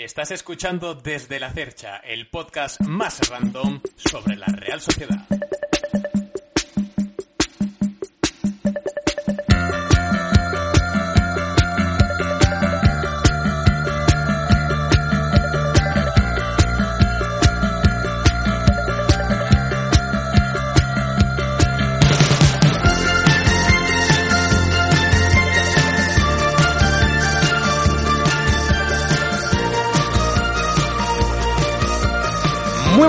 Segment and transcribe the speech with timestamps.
[0.00, 5.26] Estás escuchando Desde la Cercha, el podcast más random sobre la Real Sociedad.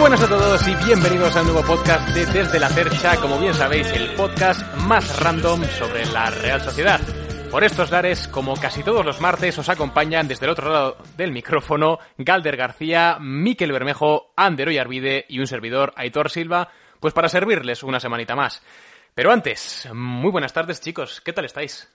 [0.01, 3.53] Buenas a todos y bienvenidos a un nuevo podcast de Desde la Cercha, como bien
[3.53, 6.99] sabéis, el podcast más random sobre la Real Sociedad.
[7.51, 11.31] Por estos lares, como casi todos los martes, os acompañan desde el otro lado del
[11.31, 17.83] micrófono Galder García, Miquel Bermejo, Ander Oyarvide y un servidor, Aitor Silva, pues para servirles
[17.83, 18.63] una semanita más.
[19.13, 21.87] Pero antes, muy buenas tardes chicos, ¿qué tal estáis?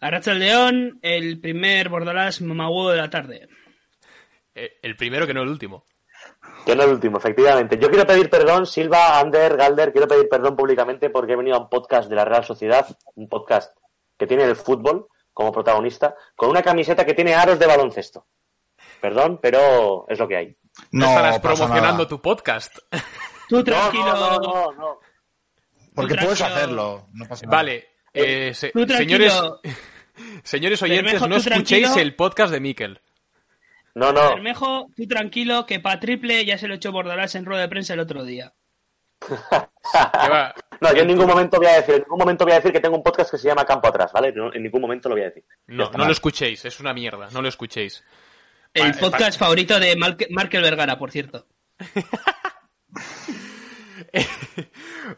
[0.00, 3.48] Arracha el León, el primer Bordalás mamahuevo de la tarde.
[4.54, 5.86] Eh, el primero que no el último.
[6.64, 7.76] Que no el último, efectivamente.
[7.78, 11.60] Yo quiero pedir perdón, Silva, Ander, Galder, quiero pedir perdón públicamente porque he venido a
[11.60, 13.76] un podcast de la Real Sociedad, un podcast
[14.16, 18.26] que tiene el fútbol como protagonista, con una camiseta que tiene aros de baloncesto.
[19.00, 20.56] Perdón, pero es lo que hay.
[20.92, 22.78] No, estarás promocionando tu podcast.
[23.48, 24.04] Tú tranquilo.
[24.14, 24.98] No, no, no, no.
[25.94, 27.08] Porque puedes hacerlo.
[27.12, 27.56] No pasa nada.
[27.58, 29.34] Vale, eh, se- señores,
[30.42, 32.02] señores oyentes, Bermejo, no escuchéis tranquilo.
[32.02, 33.00] el podcast de Miquel.
[33.94, 34.30] No, no.
[34.34, 37.94] Bermejo, tú tranquilo, que para triple ya se lo echó Bordalás en rueda de prensa
[37.94, 38.52] el otro día.
[40.80, 42.80] No, yo en ningún momento voy a decir, en ningún momento voy a decir que
[42.80, 44.32] tengo un podcast que se llama Campo Atrás, ¿vale?
[44.32, 45.44] No, en ningún momento lo voy a decir.
[45.66, 46.06] No, no mal.
[46.08, 48.02] lo escuchéis, es una mierda, no lo escuchéis.
[48.72, 51.46] El Pa- podcast favorito de Marque- Markel Vergara, por cierto.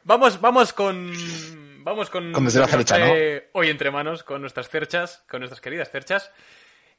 [0.04, 1.12] Vamos, vamos con.
[1.84, 2.32] Vamos con.
[2.32, 6.30] Con Desde la Cercha, trae Hoy entre manos, con nuestras cerchas, con nuestras queridas cerchas.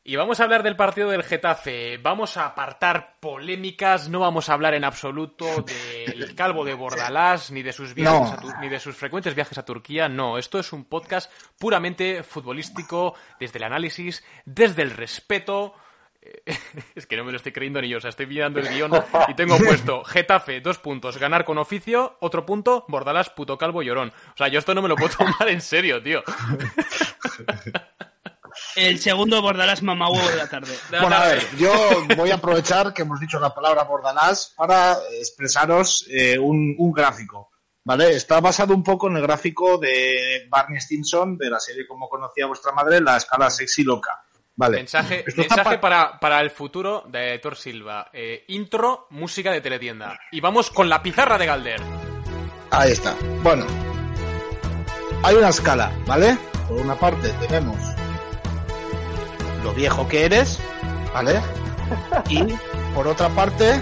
[0.10, 1.98] Y vamos a hablar del partido del Getafe.
[1.98, 5.46] Vamos a apartar polémicas, no vamos a hablar en absoluto
[6.08, 8.50] del calvo de Bordalás, ni de sus viajes No.
[8.56, 10.08] a ni de sus frecuentes viajes a Turquía.
[10.08, 11.30] No, esto es un podcast
[11.60, 15.74] puramente futbolístico, desde el análisis, desde el respeto.
[16.22, 16.42] Eh,
[16.96, 18.92] Es que no me lo estoy creyendo ni yo, o sea, estoy mirando el guion
[19.28, 24.14] y tengo puesto Getafe, dos puntos, ganar con oficio, otro punto, Bordalás, puto calvo, llorón.
[24.34, 26.24] O sea, yo esto no me lo puedo tomar en serio, tío.
[28.76, 30.72] El segundo Bordalás mamahuevo de la tarde.
[30.90, 31.72] De la Bueno, a ver, yo
[32.16, 37.52] voy a aprovechar que hemos dicho la palabra Bordalás para expresaros eh, un, un gráfico.
[37.84, 38.12] ¿Vale?
[38.12, 42.46] Está basado un poco en el gráfico de Barney Stinson de la serie Como conocía
[42.46, 44.12] vuestra madre, la escala sexy loca.
[44.58, 44.76] Vale.
[44.78, 48.10] Mensaje, mensaje pa- para, para el futuro de Thor Silva.
[48.12, 50.20] Eh, intro, música de teletienda.
[50.32, 51.82] Y vamos con la pizarra de Galder.
[52.72, 53.16] Ahí está.
[53.42, 53.66] Bueno,
[55.24, 56.38] hay una escala, ¿vale?
[56.68, 57.78] Por una parte tenemos
[59.64, 60.60] lo viejo que eres,
[61.14, 61.42] ¿vale?
[62.30, 62.44] Y
[62.94, 63.82] por otra parte, eh.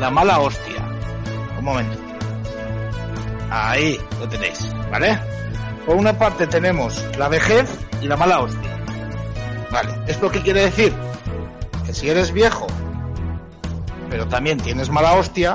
[0.00, 0.82] La mala hostia.
[1.58, 1.98] Un momento.
[3.50, 5.18] Ahí lo tenéis, ¿vale?
[5.84, 7.68] Por una parte tenemos la vejez
[8.00, 8.70] y la mala hostia.
[9.70, 10.94] Vale, ¿esto qué quiere decir?
[11.84, 12.66] Que si eres viejo,
[14.08, 15.54] pero también tienes mala hostia,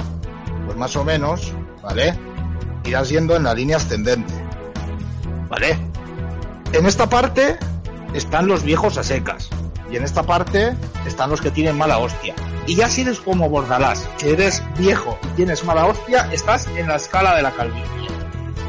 [0.66, 2.18] pues más o menos, ¿vale?
[2.84, 4.25] Irás yendo en la línea ascendente.
[6.76, 7.58] En esta parte
[8.14, 9.50] están los viejos a secas.
[9.90, 10.76] Y en esta parte
[11.08, 12.36] están los que tienen mala hostia.
[12.68, 16.90] Y ya si eres como Bordalás, que eres viejo y tienes mala hostia, estás en
[16.90, 18.10] la escala de la calvicie.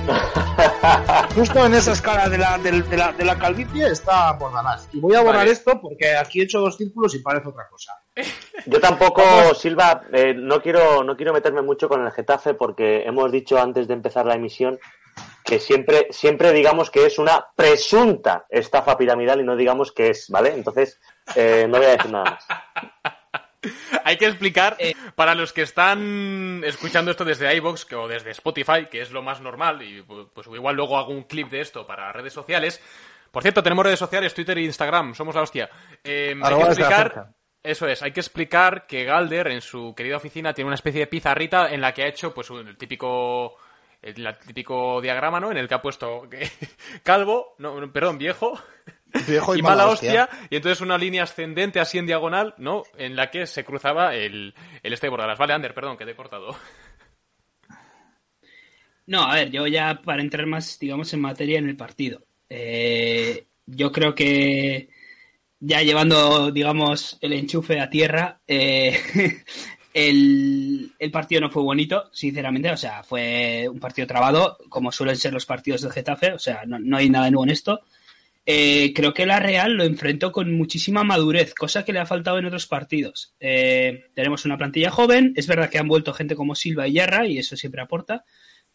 [1.34, 4.88] Justo en esa escala de la, de la, de la calvicie está Bordalás.
[4.92, 5.50] Y voy a borrar Vale.
[5.50, 7.92] esto porque aquí he hecho dos círculos y parece otra cosa.
[8.66, 9.22] Yo tampoco,
[9.56, 13.88] Silva, eh, no quiero no quiero meterme mucho con el Getafe porque hemos dicho antes
[13.88, 14.78] de empezar la emisión
[15.46, 20.28] que siempre siempre digamos que es una presunta estafa piramidal y no digamos que es,
[20.28, 20.50] ¿vale?
[20.52, 21.00] Entonces,
[21.36, 22.46] eh, no voy a decir nada más.
[24.04, 24.94] Hay que explicar Eh.
[25.16, 29.40] para los que están escuchando esto desde iVoox o desde Spotify, que es lo más
[29.40, 32.80] normal, y pu- pues igual luego hago un clip de esto para redes sociales.
[33.32, 35.68] Por cierto, tenemos redes sociales, Twitter e Instagram, somos la hostia.
[36.04, 37.28] Eh, hay que explicar,
[37.62, 41.06] eso es, hay que explicar que Galder en su querida oficina tiene una especie de
[41.08, 43.56] pizarrita en la que ha hecho pues un- el típico
[44.06, 45.50] el típico diagrama, ¿no?
[45.50, 46.48] En el que ha puesto que-
[47.02, 48.58] calvo, no, perdón, viejo,
[49.26, 52.82] Viejo y mala hostia, y entonces una línea ascendente así en diagonal, ¿no?
[52.98, 55.38] En la que se cruzaba el, el este de Bordalas.
[55.38, 56.54] Vale, Ander, perdón, que te he cortado.
[59.06, 62.24] No, a ver, yo ya para entrar más, digamos, en materia en el partido.
[62.48, 64.88] Eh, yo creo que
[65.60, 68.98] ya llevando, digamos, el enchufe a tierra, eh,
[69.98, 75.16] El, el, partido no fue bonito, sinceramente, o sea, fue un partido trabado, como suelen
[75.16, 77.80] ser los partidos del Getafe, o sea, no, no hay nada nuevo en esto.
[78.44, 82.38] Eh, creo que la Real lo enfrentó con muchísima madurez, cosa que le ha faltado
[82.38, 83.34] en otros partidos.
[83.40, 87.26] Eh, tenemos una plantilla joven, es verdad que han vuelto gente como Silva y Yarra,
[87.26, 88.26] y eso siempre aporta,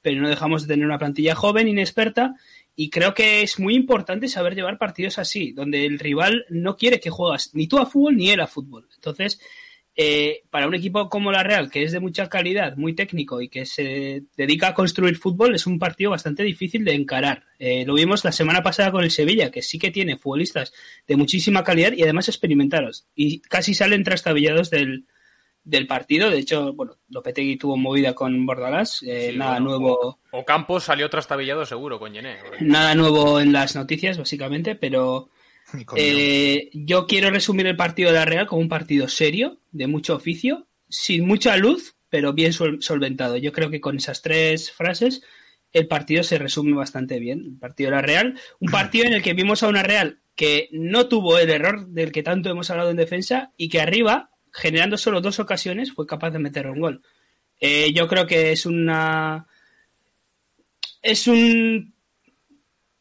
[0.02, 2.34] pero no dejamos de tener una plantilla joven, inexperta,
[2.76, 7.00] y creo que es muy importante saber llevar partidos así, donde el rival no quiere
[7.00, 8.90] que juegas ni tú a fútbol ni él a fútbol.
[8.96, 9.40] Entonces,
[10.04, 13.50] eh, para un equipo como la Real, que es de mucha calidad, muy técnico y
[13.50, 17.44] que se dedica a construir fútbol, es un partido bastante difícil de encarar.
[17.60, 20.74] Eh, lo vimos la semana pasada con el Sevilla, que sí que tiene futbolistas
[21.08, 23.06] de muchísima calidad y además experimentados.
[23.16, 25.06] Y casi salen trastabillados del,
[25.64, 26.32] del partido.
[26.32, 30.20] De hecho, bueno, Lopetegui tuvo movida con Bordalás, eh, nada nuevo.
[30.32, 32.38] O Campos salió trastabillado seguro con Yené.
[32.60, 35.30] Nada nuevo en las noticias, básicamente, pero
[35.96, 40.16] eh, yo quiero resumir el partido de la Real como un partido serio, de mucho
[40.16, 43.38] oficio, sin mucha luz, pero bien solventado.
[43.38, 45.22] Yo creo que con esas tres frases
[45.74, 47.42] el partido se resume bastante bien.
[47.46, 50.70] El partido de la Real, un partido en el que vimos a una Real que
[50.72, 54.98] no tuvo el error del que tanto hemos hablado en defensa y que arriba, generando
[54.98, 57.02] solo dos ocasiones, fue capaz de meter un gol.
[57.60, 59.46] Eh, yo creo que es una
[61.02, 61.91] es un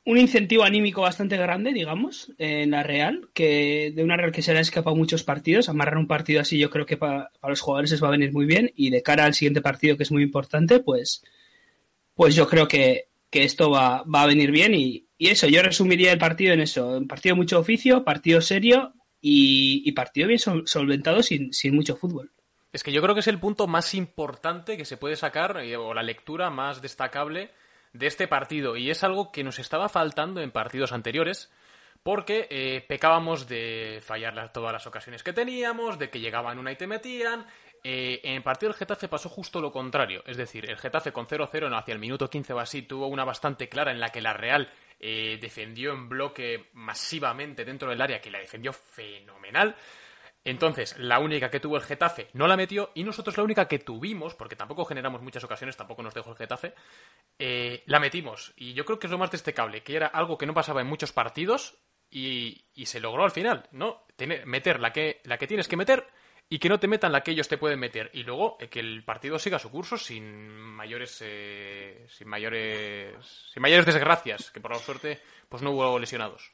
[0.04, 4.52] un incentivo anímico bastante grande, digamos, en la Real, que de una Real que se
[4.52, 5.68] le ha escapado muchos partidos.
[5.68, 8.46] Amarrar un partido así yo creo que para, los jugadores les va a venir muy
[8.46, 11.22] bien y de cara al siguiente partido que es muy importante, pues,
[12.14, 16.54] pues yo creo que, esto va, a venir bien y, eso, yo resumiría el partido
[16.54, 21.94] en eso, un partido mucho oficio, partido serio y, partido bien solventado sin, sin mucho
[21.94, 22.32] fútbol.
[22.72, 25.76] Es que yo creo que es el punto más importante que se puede sacar, eh,
[25.76, 27.50] o la lectura más destacable
[27.92, 31.50] de este partido y es algo que nos estaba faltando en partidos anteriores
[32.02, 36.76] porque eh, pecábamos de fallar todas las ocasiones que teníamos, de que llegaban una y
[36.76, 37.46] te metían.
[37.82, 41.26] Eh, en el partido del Getafe pasó justo lo contrario, es decir, el Getafe con
[41.26, 44.34] 0-0 hacia el minuto 15 o así tuvo una bastante clara en la que la
[44.34, 49.74] Real eh, defendió en bloque masivamente dentro del área, que la defendió fenomenal.
[50.44, 53.78] Entonces, la única que tuvo el Getafe no la metió y nosotros la única que
[53.78, 56.74] tuvimos, porque tampoco generamos muchas ocasiones, tampoco nos dejó el Getafe,
[57.38, 58.52] eh, la metimos.
[58.56, 60.86] Y yo creo que es lo más destacable, que era algo que no pasaba en
[60.86, 61.76] muchos partidos
[62.10, 64.06] y, se logró al final, ¿no?
[64.16, 66.06] Tener, meter la que, la que tienes que meter
[66.48, 68.10] y que no te metan la que ellos te pueden meter.
[68.14, 73.14] Y luego eh, que el partido siga su curso sin mayores, eh, sin mayores,
[73.52, 76.50] sin mayores desgracias, que por la suerte pues no hubo lesionados.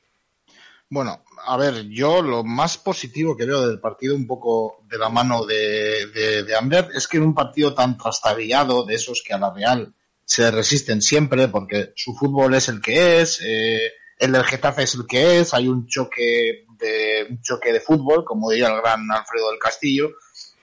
[0.89, 5.09] Bueno, a ver, yo lo más positivo que veo del partido, un poco de la
[5.09, 6.07] mano de,
[6.45, 9.93] de, Ander, es que en un partido tan trastabillado, de esos que a la Real
[10.25, 14.95] se resisten siempre, porque su fútbol es el que es, eh, el del Getafe es
[14.95, 19.11] el que es, hay un choque de, un choque de fútbol, como diría el gran
[19.11, 20.11] Alfredo del Castillo,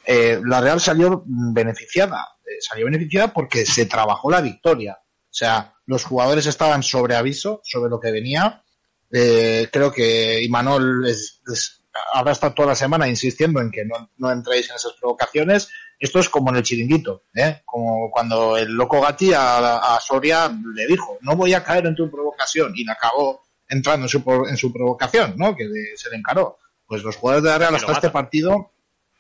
[0.05, 4.99] eh, la Real salió beneficiada, eh, salió beneficiada porque se trabajó la victoria.
[5.01, 8.62] O sea, los jugadores estaban sobre aviso sobre lo que venía
[9.15, 11.39] eh, creo que Imanol es,
[12.13, 15.69] habrá estado toda la semana insistiendo en que no, no, entréis en esas provocaciones.
[16.00, 17.62] Esto es como en el chiringuito, ¿eh?
[17.63, 22.10] como cuando el loco Gatti a, Soria le dijo, no voy a caer en tu
[22.10, 25.56] provocación, y le acabó entrando en su, en su provocación, ¿no?
[25.56, 26.57] que se le encaró.
[26.88, 28.74] Pues los jugadores de la Real hasta este partido,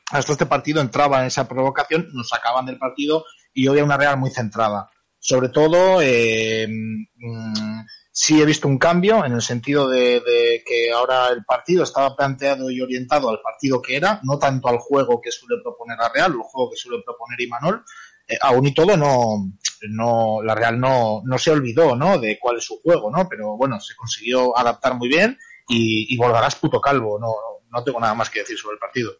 [0.09, 3.97] hasta este partido entraban en esa provocación, nos sacaban del partido y hoy hay una
[3.97, 4.89] Real muy centrada.
[5.19, 7.81] Sobre todo, eh, mm,
[8.15, 12.69] Sí he visto un cambio en el sentido de, que ahora el partido estaba planteado
[12.69, 16.31] y orientado al partido que era, no tanto al juego que suele proponer la Real,
[16.31, 17.83] el juego que suele proponer Imanol.
[18.27, 19.51] Eh, aún y todo, no,
[19.89, 22.19] no, la Real no, no se olvidó ¿no?
[22.19, 23.27] de cuál es su juego, ¿no?
[23.27, 27.19] pero bueno, se consiguió adaptar muy bien y, y Bordarás puto calvo.
[27.19, 27.33] No,
[27.71, 29.13] no tengo nada más que decir sobre el partido.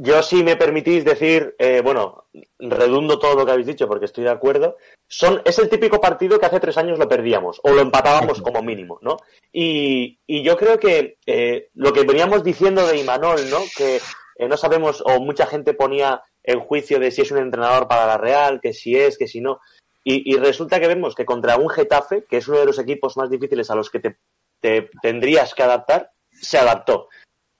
[0.00, 2.28] Yo, si me permitís decir, eh, bueno,
[2.60, 4.76] redundo todo lo que habéis dicho porque estoy de acuerdo.
[5.08, 8.62] Son, es el típico partido que hace tres años lo perdíamos o lo empatábamos como
[8.62, 9.16] mínimo, ¿no?
[9.52, 13.58] Y, y yo creo que eh, lo que veníamos diciendo de Imanol, ¿no?
[13.76, 13.96] Que
[14.36, 18.06] eh, no sabemos, o mucha gente ponía en juicio de si es un entrenador para
[18.06, 19.58] la Real, que si es, que si no.
[20.04, 23.16] Y, y resulta que vemos que contra un Getafe, que es uno de los equipos
[23.16, 24.18] más difíciles a los que te,
[24.60, 27.08] te tendrías que adaptar, se adaptó.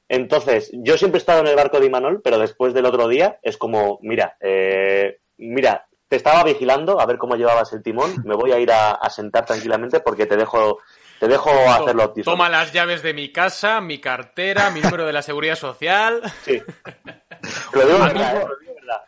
[0.08, 3.38] Entonces, yo siempre he estado en el barco de Imanol, pero después del otro día
[3.42, 8.34] es como, mira, eh, mira, te estaba vigilando a ver cómo llevabas el timón, me
[8.34, 10.78] voy a ir a, sentar tranquilamente porque te dejo,
[11.20, 15.22] te dejo hacerlo Toma las llaves de mi casa, mi cartera, mi número de la
[15.22, 16.22] seguridad social.
[16.42, 16.62] Sí.
[17.72, 18.46] Lo digo verdad, ¿eh?
[18.48, 19.02] lo digo verdad.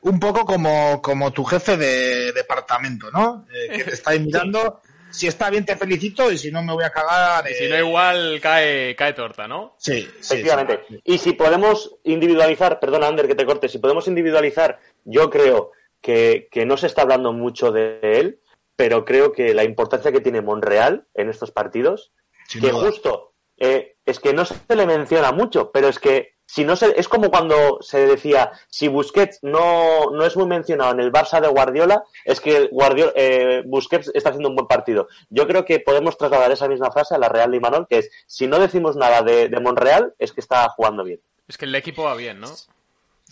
[0.00, 3.46] Un poco como, como tu jefe de departamento, ¿no?
[3.52, 4.80] Eh, que te está mirando
[5.16, 7.50] si está bien te felicito y si no me voy a cagar.
[7.50, 9.74] Y si no igual cae, cae torta, ¿no?
[9.78, 10.80] Sí, efectivamente.
[11.04, 16.48] Y si podemos individualizar, perdona Ander que te corte, si podemos individualizar, yo creo que,
[16.50, 18.40] que no se está hablando mucho de él,
[18.76, 22.12] pero creo que la importancia que tiene Monreal en estos partidos,
[22.60, 26.76] que justo eh, es que no se le menciona mucho, pero es que si no
[26.76, 31.12] se, es como cuando se decía si Busquets no, no es muy mencionado en el
[31.12, 35.08] Barça de Guardiola, es que Guardiola, eh, Busquets está haciendo un buen partido.
[35.28, 38.10] Yo creo que podemos trasladar esa misma frase a la Real de Imanol, que es
[38.26, 41.20] si no decimos nada de, de Monreal, es que está jugando bien.
[41.48, 42.48] Es que el equipo va bien, ¿no?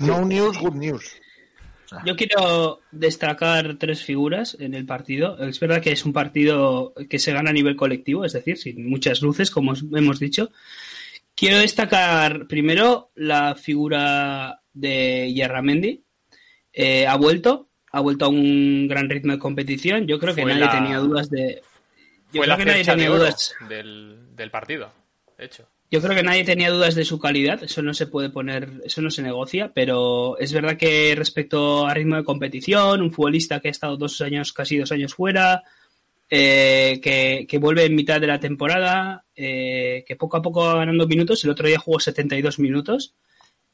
[0.01, 1.21] No news, good news.
[2.05, 5.39] Yo quiero destacar tres figuras en el partido.
[5.39, 8.89] Es verdad que es un partido que se gana a nivel colectivo, es decir, sin
[8.89, 10.51] muchas luces, como hemos dicho.
[11.35, 16.03] Quiero destacar primero la figura de Yerramendi.
[16.73, 20.07] Eh, ha vuelto, ha vuelto a un gran ritmo de competición.
[20.07, 21.63] Yo creo que nadie tenía dudas de.
[22.33, 24.93] Yo creo que nadie tenía dudas del, del partido,
[25.39, 25.69] de hecho.
[25.95, 29.01] Yo creo que nadie tenía dudas de su calidad, eso no se puede poner, eso
[29.01, 33.69] no se negocia, pero es verdad que respecto a ritmo de competición, un futbolista que
[33.69, 35.63] ha estado dos años, casi dos años fuera,
[36.29, 41.07] eh, que, vuelve en mitad de la temporada, eh, que poco a poco va ganando
[41.07, 43.15] minutos, el otro día jugó 72 minutos,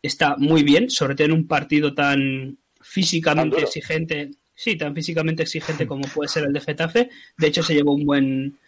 [0.03, 5.87] está muy bien, sobre todo en un partido tan físicamente exigente, sí, tan físicamente exigente
[5.87, 7.09] como puede ser el de Getafe,
[7.39, 8.59] de hecho se llevó un buen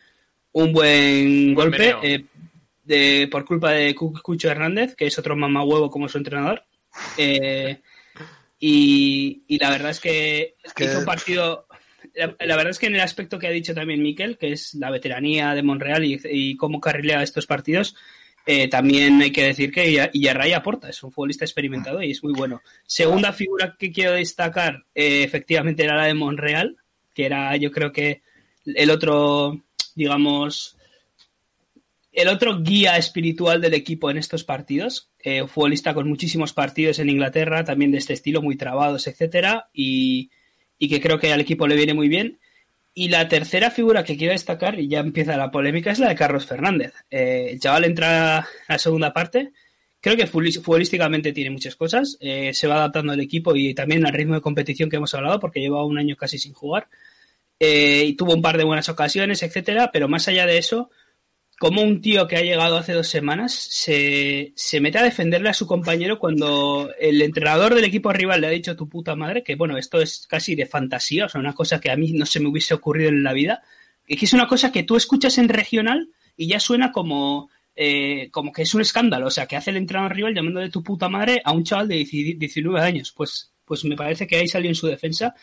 [0.55, 2.27] un buen, golpe
[2.83, 6.65] de, por culpa de Cucho Hernández, que es otro mamahuevo como su entrenador.
[7.17, 7.81] Eh,
[8.59, 11.67] y, la verdad es que, hizo un partido.
[12.15, 14.91] La, verdad es que en el aspecto que ha dicho también Miquel, que es la
[14.91, 17.97] veteranía de Monreal y, cómo carrilea estos partidos,
[18.47, 22.33] eh, también hay que decir que Yarray aporta, es un futbolista experimentado y es muy
[22.33, 22.61] bueno.
[22.87, 26.77] Segunda figura que quiero destacar, eh, efectivamente, era la de Monreal,
[27.15, 28.23] que era yo creo que
[28.65, 29.61] el otro,
[29.95, 30.77] digamos,
[32.13, 37.09] el otro guía espiritual del equipo en estos partidos, eh, futbolista con muchísimos partidos en
[37.09, 40.31] Inglaterra, también de este estilo, muy trabados, etcétera, y,
[40.79, 42.39] que creo que al equipo le viene muy bien.
[42.95, 46.15] Y la tercera figura que quiero destacar, y ya empieza la polémica, es la de
[46.15, 46.93] Carlos Fernández.
[47.11, 49.53] Eh, el chaval entra a la segunda parte.
[50.03, 52.19] Creo que futbolísticamente tiene muchas cosas.
[52.21, 55.41] Eh, se va adaptando al equipo y también al ritmo de competición que hemos hablado,
[55.41, 56.89] porque lleva un año casi sin jugar.
[57.59, 59.91] Eh, y tuvo un par de buenas ocasiones, etcétera.
[59.93, 60.91] Pero más allá de eso,
[61.63, 65.65] como un tío que ha llegado hace dos semanas se, mete a defenderle a su
[65.65, 69.79] compañero cuando el entrenador del equipo rival le ha dicho tu puta madre, que bueno,
[69.79, 72.49] esto es casi de fantasía, o sea, una cosa que a mí no se me
[72.49, 73.63] hubiese ocurrido en la vida,
[74.09, 78.29] y que es una cosa que tú escuchas en regional y ya suena como, eh,
[78.33, 81.09] como que es un escándalo, o sea, que hace el entrenador rival llamándole tu puta
[81.09, 81.95] madre a un chaval de
[82.39, 85.37] 19 años, pues, pues me parece que ahí salió en su defensa.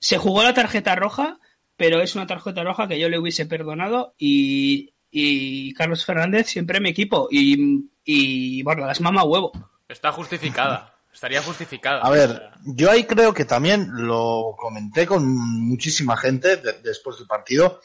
[0.00, 1.38] Se jugó la tarjeta roja,
[1.76, 6.80] pero es una tarjeta roja que yo le hubiese perdonado y y Carlos Fernández siempre
[6.80, 7.28] mi equipo.
[7.30, 9.52] Y, y bueno, las mama huevo.
[9.88, 10.94] Está justificada.
[11.12, 12.02] Estaría justificada.
[12.02, 17.80] A ver, yo ahí creo que también lo comenté con muchísima gente después del partido.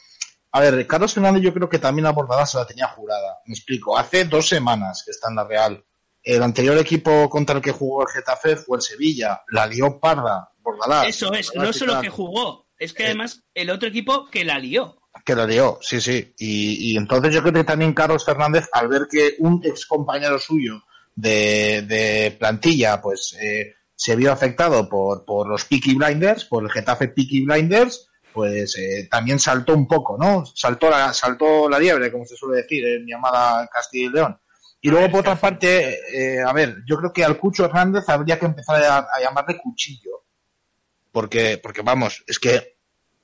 [0.52, 3.40] A ver, Carlos Fernández yo creo que también la bordada se la tenía jurada.
[3.46, 3.98] Me explico.
[3.98, 5.84] Hace dos semanas que está en la Real.
[6.22, 9.44] El anterior equipo contra el que jugó el Getafe fue el Sevilla.
[9.50, 11.08] La lió parda, Bordalás.
[11.08, 14.58] Eso es, no solo que jugó, es que eh, además el otro equipo que la
[14.60, 15.02] lió.
[15.26, 16.36] Que la lió, sí, sí.
[16.38, 20.84] Y, entonces yo creo que también Carlos Fernández, al ver que un ex compañero suyo
[21.16, 27.08] de, plantilla, pues eh, se vio afectado por, por los Peaky Blinders, por el Getafe
[27.08, 30.46] Peaky Blinders, pues eh, también saltó un poco, ¿no?
[30.46, 34.40] Saltó la, saltó la liebre, como se suele decir en llamada Castilla y León.
[34.82, 38.38] Y luego, por otra parte, eh, a ver, yo creo que al Cucho Hernández habría
[38.38, 40.26] que empezar a, a llamarle cuchillo.
[41.12, 42.76] Porque, porque vamos, es que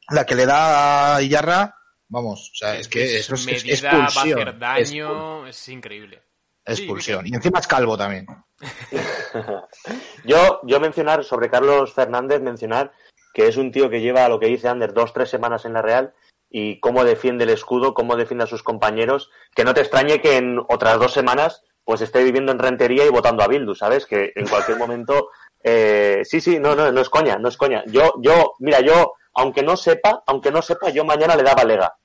[0.10, 1.76] la que le da a Iyarra
[2.12, 3.90] Vamos, o sea, es, que eso es, expulsión.
[3.94, 6.22] Va a hacer daño, es, increíble.
[6.66, 7.26] Expulsión.
[7.26, 8.28] y encima es calvo también.
[10.26, 12.92] yo, yo mencionar sobre Carlos Fernández, mencionar
[13.34, 15.82] que es un tío que lleva lo que dice Ander dos, tres semanas en la
[15.82, 16.14] Real
[16.50, 20.36] y cómo defiende el escudo, cómo defiende a sus compañeros, que no te extrañe que
[20.36, 24.06] en otras dos semanas pues esté viviendo en rentería y votando a Bildu, ¿sabes?
[24.06, 25.30] Que en cualquier momento...
[25.64, 27.84] Eh, sí, sí, no, no, no es coña, no es coña.
[27.86, 31.96] Yo, yo, mira, yo, aunque no sepa, aunque no sepa, yo mañana le daba lega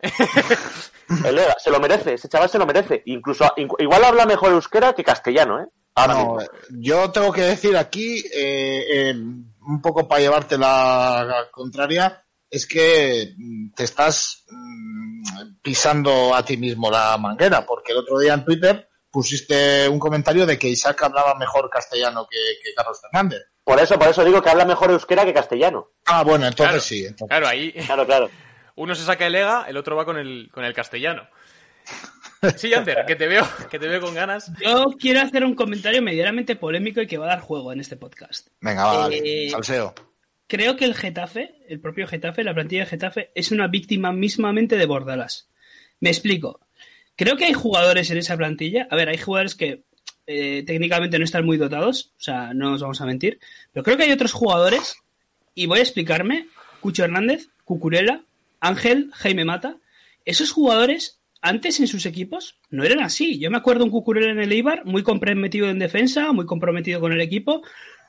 [1.58, 3.02] se lo merece, ese chaval se lo merece.
[3.06, 5.66] Incluso, igual habla mejor euskera que castellano, ¿eh?
[6.70, 13.74] yo tengo que decir aquí, eh, un poco para llevarte la, contraria, es que mm,
[13.74, 18.88] te estás mm, pisando a ti mismo la manguera, porque el otro día en Twitter
[19.10, 22.38] pusiste un comentario de que Isaac hablaba mejor castellano que,
[22.76, 23.40] Carlos Fernández.
[23.64, 25.90] Por eso, por eso digo que habla mejor euskera que castellano.
[26.06, 27.06] Ah, bueno, entonces sí.
[27.26, 27.72] Claro, ahí.
[27.72, 28.30] Claro, claro.
[28.78, 31.28] Uno se saca el EGA, el otro va con el, con el castellano.
[32.56, 34.52] Sí, Ander, que te veo, que te veo con ganas.
[34.64, 37.96] Yo quiero hacer un comentario medianamente polémico y que va a dar juego en este
[37.96, 38.48] podcast.
[38.60, 39.92] Venga, vale, eh, salseo.
[40.46, 44.76] Creo que el Getafe, el propio Getafe, la plantilla de Getafe, es una víctima mismamente
[44.76, 45.48] de Bordalas.
[45.98, 46.60] Me explico.
[47.16, 48.86] Creo que hay jugadores en esa plantilla.
[48.88, 49.82] A ver, hay jugadores que
[50.28, 53.40] eh, técnicamente no están muy dotados, o sea, no nos vamos a mentir.
[53.72, 54.96] Pero creo que hay otros jugadores,
[55.56, 56.46] y voy a explicarme:
[56.80, 58.22] Cucho Hernández, Cucurella,
[58.60, 59.78] Ángel, Jaime Mata.
[60.24, 63.38] Esos jugadores antes en sus equipos no eran así.
[63.38, 67.12] Yo me acuerdo un Cucurella en el Eibar, muy comprometido en defensa, muy comprometido con
[67.12, 67.62] el equipo,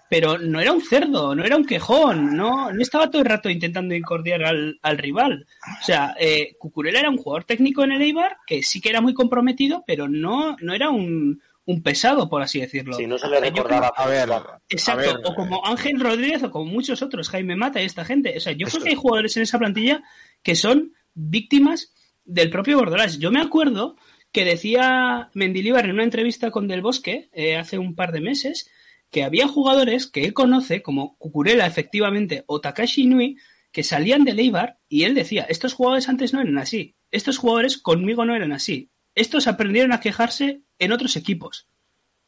[0.10, 3.50] pero no era un cerdo, no era un quejón, no, no estaba todo el rato
[3.50, 5.46] intentando incordiar al, rival.
[5.79, 9.01] O sea, eh, Cucurella era un jugador técnico en el Eibar que sí que era
[9.01, 11.41] muy comprometido, pero no, no era un,
[11.84, 12.96] pesado, por así decirlo.
[12.96, 13.94] Si no se le recordaba.
[13.96, 14.27] a ver,
[14.70, 18.36] exacto, o como Ángel Rodríguez o como muchos otros, Jaime Mata y esta gente.
[18.36, 20.01] O sea, yo creo que hay jugadores en esa plantilla
[20.43, 21.93] que son víctimas
[22.25, 23.19] del propio Bordalás.
[23.19, 23.98] Yo me acuerdo
[24.31, 28.69] que decía Mendilibar en una entrevista con Del Bosque eh, hace un par de meses
[29.10, 33.38] que había jugadores que él conoce, como Cucurella efectivamente o Takashi Inui,
[33.72, 37.77] que salían de Eibar y él decía, estos jugadores antes no eran así, estos jugadores
[37.77, 41.67] conmigo no eran así, estos aprendieron a quejarse en otros equipos.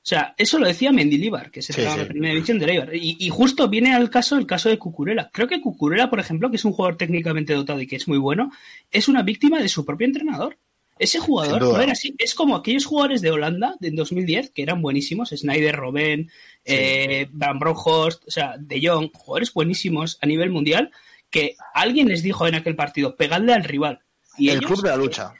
[0.03, 2.95] O sea, eso lo decía Mendilibar, que se sí, la primera división de Eibar.
[2.95, 5.29] Y, justo viene al caso el caso de Cucurella.
[5.31, 8.17] Creo que Cucurella, por ejemplo, que es un jugador técnicamente dotado y que es muy
[8.17, 8.51] bueno,
[8.89, 10.57] es una víctima de su propio entrenador.
[10.97, 12.15] Ese jugador no era así.
[12.17, 15.29] Es como aquellos jugadores de Holanda de 2010 que eran buenísimos.
[15.29, 16.31] Snyder, Robben,
[16.65, 20.91] eh, Van Bronckhorst, o sea, De Jong, jugadores buenísimos a nivel mundial
[21.29, 23.99] que alguien les dijo en aquel partido, pegadle al rival.
[24.37, 25.33] Y el club de la lucha.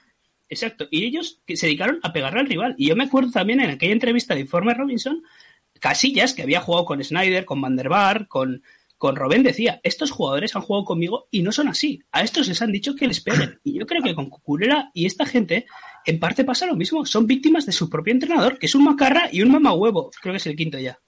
[0.52, 0.86] Exacto.
[0.92, 2.76] Y ellos se dedicaron a pegarle al rival.
[2.78, 5.24] Y yo me acuerdo también en aquella entrevista de Informe Robinson,
[5.80, 8.62] Casillas, que había jugado con Snyder, con Van der Bar, con,
[8.98, 12.04] con Robben, decía, estos jugadores han jugado conmigo y no son así.
[12.12, 13.62] A estos les han dicho que les peguen.
[13.64, 15.68] Y yo creo que con Cucurella y esta gente,
[16.06, 17.06] en parte pasa lo mismo.
[17.06, 20.12] Son víctimas de su propio entrenador, que es un macarra y un mamahuevo.
[20.22, 21.00] Creo que es el quinto ya.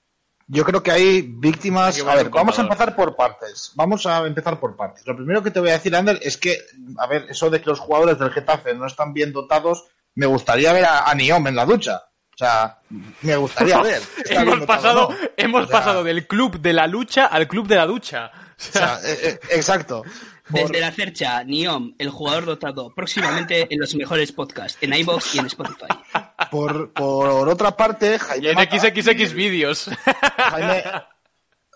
[0.46, 2.00] Yo creo que hay víctimas.
[2.00, 3.72] A ver, vamos a empezar por partes.
[3.74, 5.06] Vamos a empezar por partes.
[5.06, 6.58] Lo primero que te voy a decir, Ander, es que,
[6.98, 9.84] a ver, eso de que los jugadores del Getafe no están bien dotados,
[10.14, 12.02] me gustaría ver a, Niom en la ducha.
[12.34, 12.78] O sea,
[13.22, 14.02] me gustaría ver.
[14.28, 18.30] hemos pasado, hemos pasado del club de la lucha al club de la ducha.
[18.58, 20.02] O sea, eh, eh, exacto.
[20.48, 25.38] Desde la cercha, Niom, el jugador dotado, próximamente en los mejores podcasts, en iBox y
[25.38, 25.86] en Spotify.
[26.54, 28.52] Por, por otra parte, Jaime.
[28.52, 29.90] en XXX vídeos.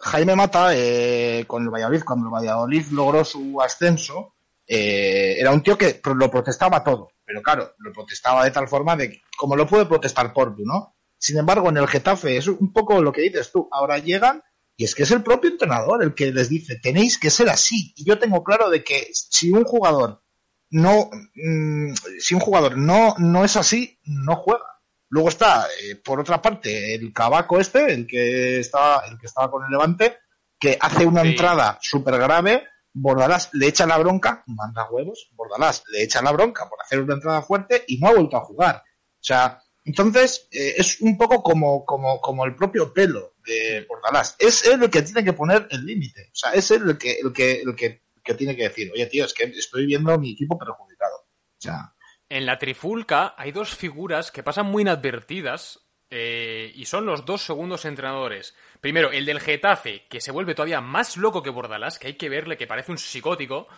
[0.01, 5.64] Jaime, Mata, eh, con el Valladolid, cuando el Valladolid logró su ascenso, eh, era un
[5.64, 7.11] tío que lo protestaba todo.
[7.25, 10.95] Pero claro, lo protestaba de tal forma de como lo puede protestar Portu, ¿no?
[11.19, 13.69] Sin embargo, en el Getafe es un poco lo que dices tú.
[13.73, 14.45] Ahora llegan
[14.77, 17.93] y es que es el propio entrenador el que les dice, tenéis que ser así.
[17.97, 20.23] Y yo tengo claro de que si un jugador
[20.70, 24.64] no, mm, si un jugador no, no es así, no juega.
[25.11, 29.50] Luego está, eh, por otra parte, el cabaco este, el que estaba, el que estaba
[29.50, 30.18] con el Levante,
[30.59, 36.02] que hace una entrada súper grave, Bordalás le echa la bronca, manda huevos, Bordalás le
[36.02, 38.76] echa la bronca por hacer una entrada fuerte y no ha vuelto a jugar.
[38.76, 44.37] O sea, entonces, eh, es un poco como, como, como el propio pelo de Bordalás.
[44.38, 46.28] Es él el que tiene que poner el límite.
[46.33, 48.02] O sea, es él el que, el que, el que,
[48.35, 51.27] tiene que decir, oye, tío, es que estoy viendo mi equipo perjudicado.
[51.67, 51.95] O.
[52.29, 57.43] En la trifulca hay dos figuras que pasan muy inadvertidas eh, y son los dos
[57.43, 58.55] segundos entrenadores.
[58.81, 62.29] Primero, el del Getafe, que se vuelve todavía más loco que Bordalás, que hay que
[62.29, 63.69] verle, que parece un psicótico,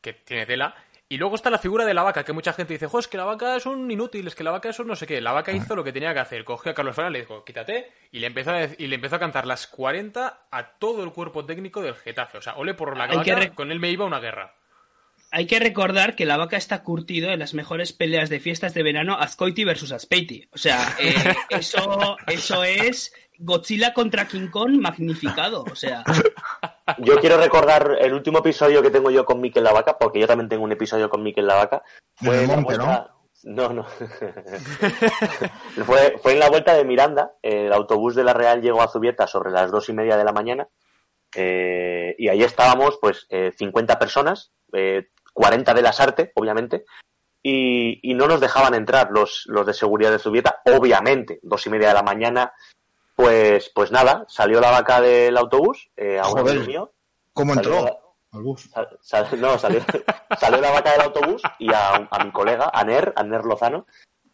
[0.00, 0.74] que tiene tela.
[1.08, 3.18] Y luego está la figura de la vaca, que mucha gente dice, jo, es que
[3.18, 5.20] la vaca es un inútil, es que la vaca es un no sé qué.
[5.20, 6.44] La vaca hizo lo que tenía que hacer.
[6.44, 9.20] Cogió a Carlos Fernández, le dijo, quítate, y le empezó a, y le empezó a
[9.20, 12.38] cantar las 40 a todo el cuerpo técnico del Getafe.
[12.38, 14.54] O sea, ole por la vaca, con él me iba una guerra.
[15.30, 18.84] Hay que recordar que la vaca está curtido en las mejores peleas de fiestas de
[18.84, 20.48] verano Azcoiti versus Aspeiti.
[20.52, 21.12] O sea, eh,
[21.50, 26.04] eso, eso es Godzilla contra King Kong magnificado, o sea.
[26.98, 30.50] Yo quiero recordar el último episodio que tengo yo con Mikel Lavaca, porque yo también
[30.50, 31.82] tengo un episodio con Mikel Lavaca.
[32.14, 33.08] Fue ¿no?
[33.44, 33.84] No, no.
[35.84, 37.32] fue, fue en la vuelta de Miranda.
[37.42, 40.32] El autobús de la Real llegó a Zubieta sobre las dos y media de la
[40.32, 40.68] mañana.
[41.34, 46.84] Eh, y ahí estábamos, pues, eh, 50 personas, eh, 40 de las artes, obviamente,
[47.42, 51.70] y, y, no nos dejaban entrar los, los de seguridad de Zubieta, obviamente, dos y
[51.70, 52.54] media de la mañana,
[53.14, 56.92] pues, pues nada, salió la vaca del autobús eh, a un mío.
[57.32, 58.04] ¿Cómo entró?
[58.32, 58.56] no,
[59.00, 59.80] salió,
[60.38, 63.86] salió, la vaca del autobús y a, mi colega, Aner, Aner Lozano,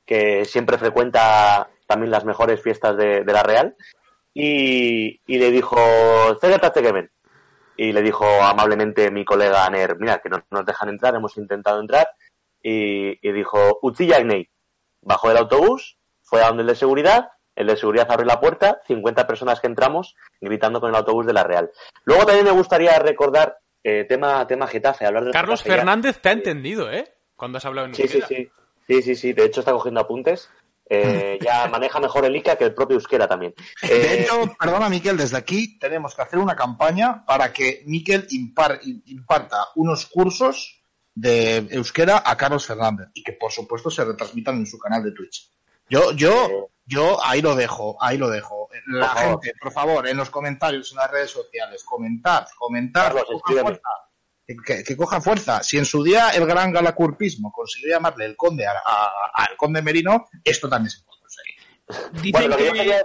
[0.06, 3.76] que siempre frecuenta también las mejores fiestas de, la Real,
[4.32, 5.76] y, y le dijo,
[6.40, 7.10] que ven.
[7.76, 11.80] y le dijo amablemente mi colega Aner, mira, que no nos dejan entrar, hemos intentado
[11.80, 12.08] entrar,
[12.62, 14.08] y, dijo, Utsi
[15.02, 18.80] Bajó del autobús, fue a donde el de seguridad, el de seguridad abrió la puerta,
[18.86, 21.70] 50 personas que entramos gritando con el autobús de la Real.
[22.04, 26.32] Luego también me gustaría recordar eh, tema, tema Getafe, hablar de Carlos Fernández te ha
[26.32, 27.12] entendido, ¿eh?
[27.36, 28.50] Cuando has hablado en sí, sí, sí,
[28.86, 30.48] sí, sí, sí, de hecho está cogiendo apuntes.
[30.88, 33.54] Eh, ya maneja mejor el ICA que el propio Euskera también.
[33.82, 38.26] De eh, hecho, perdona Miquel, desde aquí tenemos que hacer una campaña para que Miquel
[38.30, 40.82] imparta unos cursos
[41.14, 45.12] de Euskera a Carlos Fernández y que por supuesto se retransmitan en su canal de
[45.12, 45.50] Twitch.
[45.90, 48.68] Yo, yo, yo ahí lo dejo, ahí lo dejo.
[48.86, 53.12] La gente, por favor, en los comentarios, en las redes sociales, comentad, comentad,
[54.64, 55.62] que, coja fuerza.
[55.62, 60.68] Si en su día el gran galacurpismo consiguió llamarle el conde al conde Merino, esto
[60.68, 61.54] también se puede conseguir.
[62.22, 63.02] Dicen, que,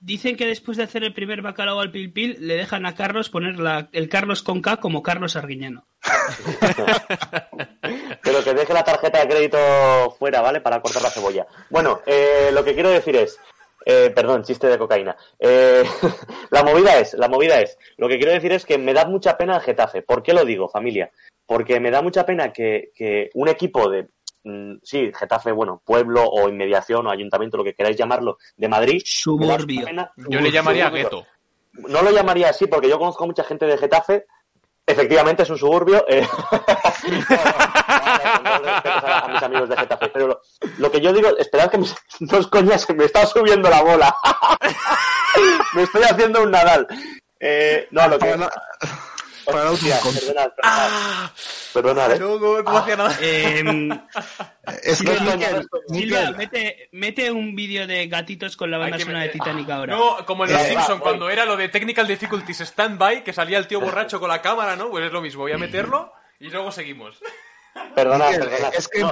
[0.00, 3.30] dicen que después de hacer el primer bacalao al pil pil, le dejan a Carlos
[3.30, 3.56] poner
[3.92, 5.86] el Carlos con K como Carlos Arguiñano.
[8.22, 9.58] Pero que deje la tarjeta de crédito
[10.18, 10.60] fuera, ¿vale?
[10.60, 11.46] Para cortar la cebolla.
[11.70, 13.38] Bueno, eh, lo que quiero decir es,
[13.84, 15.16] eh, perdón, chiste de cocaína.
[15.38, 15.84] Eh,
[16.50, 19.36] la movida es, la movida es, lo que quiero decir es que me da mucha
[19.36, 20.02] pena el Getafe.
[20.02, 21.10] ¿Por qué lo digo, familia?
[21.46, 24.08] Porque me da mucha pena que, un equipo de,
[24.44, 29.02] mm, sí, Getafe, bueno, pueblo o inmediación o ayuntamiento, lo que queráis llamarlo, de Madrid.
[29.04, 29.86] Suburbio.
[30.16, 31.26] Yo le llamaría gueto.
[31.72, 34.26] No lo llamaría así porque yo conozco mucha gente de Getafe
[34.88, 36.02] Efectivamente es un suburbio.
[36.08, 36.26] Eh.
[39.28, 40.08] A, mis amigos de Getafe.
[40.08, 40.42] Pero
[40.78, 44.14] lo, que yo digo, esperad que mis dos coñas se me está subiendo la bola.
[45.74, 46.86] me estoy haciendo un Nadal.
[47.40, 48.36] Eh, no, lo que.
[49.48, 51.32] Para Hostia, perdonad, ah,
[51.72, 52.18] perdonad, ¿eh?
[52.18, 53.16] No, ¿cómo hacía nada?
[53.22, 53.64] Eh,
[54.82, 55.16] es que
[55.88, 59.96] Silva, mete, mete, un vídeo de gatitos con la banda sonora de Titanic ahora.
[59.96, 63.56] No, como en Los eh, Simpsons, cuando era lo de Technical Difficulties Standby, que salía
[63.56, 64.90] el tío borracho con la cámara, ¿no?
[64.90, 67.18] Pues es lo mismo, voy a meterlo y luego seguimos.
[67.94, 68.68] Perdona, perdona.
[68.68, 69.06] Es que eh,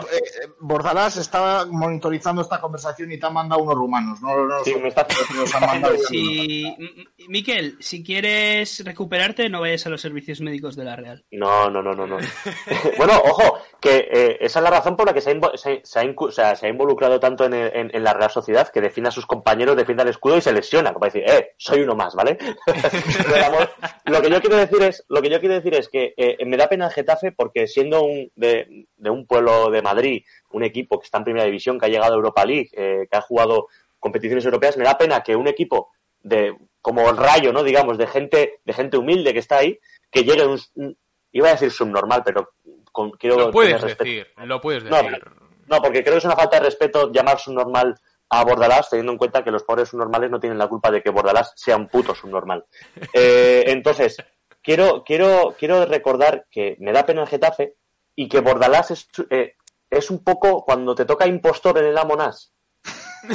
[0.61, 4.20] Bordalás estaba monitorizando esta conversación y te ha mandado unos rumanos.
[4.22, 5.07] No, no, sí, me está...
[7.29, 11.24] Miquel, si quieres recuperarte, no vayas a los servicios médicos de la Real.
[11.33, 12.07] No, no, no, no.
[12.07, 12.18] no.
[12.96, 17.44] bueno, ojo, que eh, esa es la razón por la que se ha, involucrado tanto
[17.44, 20.92] en, la Real Sociedad, que defiende a sus compañeros, defiende al escudo y se lesiona,
[20.92, 22.38] como decir, eh, soy uno más, ¿vale?
[24.05, 26.57] lo que yo quiero decir es, lo que yo quiero decir es que eh, me
[26.57, 28.56] da pena el Getafe porque siendo un de,
[28.99, 32.16] un pueblo de Madrid, un equipo que está en primera división, que ha llegado a
[32.16, 35.90] Europa League, eh, que ha jugado competiciones europeas, me da pena que un equipo
[36.21, 37.62] de como el rayo, ¿no?
[37.62, 39.79] Digamos, de gente, de gente humilde que está ahí,
[40.11, 40.97] que llegue un,
[41.33, 42.51] iba a decir subnormal, pero
[42.92, 45.21] con, quiero lo puedes decir, lo puedes decir.
[45.66, 49.19] No, porque creo que es una falta de respeto llamar subnormal a Bordalás, teniendo en
[49.19, 52.14] cuenta que los pobres subnormales no tienen la culpa de que Bordalás sea un puto
[52.14, 52.64] subnormal.
[53.12, 54.16] Eh, entonces,
[54.62, 57.75] quiero, quiero, quiero recordar que me da pena el Getafe
[58.16, 59.55] y que Bordalás es, eh,
[59.90, 62.52] es un poco cuando te toca impostor en el Amonás.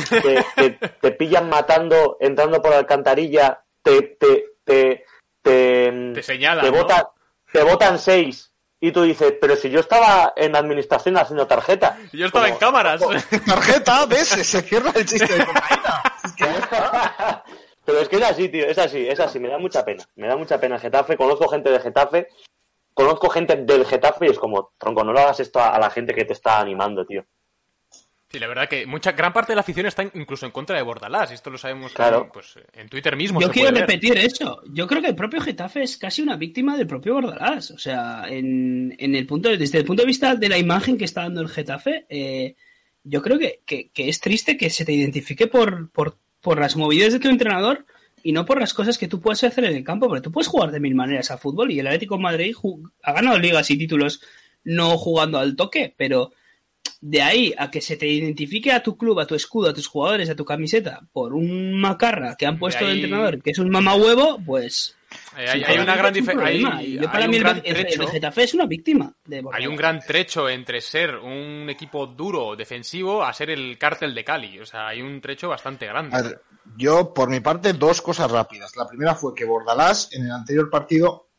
[0.09, 5.05] Que, te pillan matando, entrando por la alcantarilla, te, te, te,
[5.41, 6.63] te, te señalan,
[7.51, 11.97] te, votan seis y tú dices, pero si yo estaba en administración haciendo tarjeta.
[12.13, 13.01] Yo estaba en cámaras.
[13.45, 14.29] Tarjeta, ¿ves?
[14.29, 15.45] Se cierra el chiste de
[17.85, 20.05] pero es que es así, tío, es así, es así, me da mucha pena.
[20.15, 22.29] Me da mucha pena Getafe, conozco gente de Getafe
[22.93, 26.13] conozco gente del Getafe y es como, tronco, no lo hagas esto a la gente
[26.13, 27.25] que te está animando, tío.
[28.31, 30.83] Sí, la verdad que mucha gran parte de la afición está incluso en contra de
[30.83, 32.29] Bordalás, y esto lo sabemos claro.
[32.31, 33.41] pues, en Twitter mismo.
[33.41, 34.61] Yo quiero repetir eso.
[34.69, 37.71] Yo creo que el propio Getafe es casi una víctima del propio Bordalás.
[37.71, 41.23] O sea, en, el punto, desde el punto de vista de la imagen que está
[41.23, 42.55] dando el Getafe, eh,
[43.03, 47.19] yo creo que, es triste que se te identifique por, por, por las movidas de
[47.19, 47.85] tu entrenador
[48.23, 50.47] y no por las cosas que tú puedes hacer en el campo, porque tú puedes
[50.47, 52.55] jugar de mil maneras a fútbol y el Atlético de Madrid
[53.03, 54.21] ha ganado ligas y títulos
[54.63, 56.31] no jugando al toque, pero
[56.99, 59.87] de ahí a que se te identifique a tu club, a tu escudo, a tus
[59.87, 63.69] jugadores, a tu camiseta por un macarra que han puesto de, entrenador, que es un
[63.69, 64.95] mamahuevo, pues
[65.33, 67.11] hay, una gran diferencia.
[67.11, 69.13] Para mí el, Getafe es una víctima.
[69.51, 74.23] hay un gran trecho entre ser un equipo duro, defensivo, a ser el cártel de
[74.23, 74.59] Cali.
[74.59, 76.37] O sea, hay un trecho bastante grande.
[76.77, 78.75] Yo, por mi parte, dos cosas rápidas.
[78.75, 81.29] La primera fue que Bordalás, en el anterior partido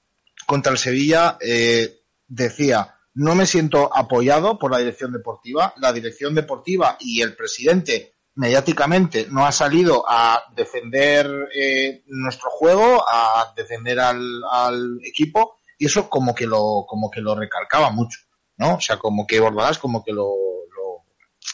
[0.47, 5.75] contra el Sevilla, eh, decía no me siento apoyado por la dirección deportiva.
[5.79, 13.05] La dirección deportiva y el presidente mediáticamente no ha salido a defender eh, nuestro juego,
[13.07, 18.21] a defender al, equipo y eso como que lo como que lo recalcaba mucho,
[18.57, 18.77] ¿no?
[18.77, 20.33] O sea, como que Bordalás como que lo,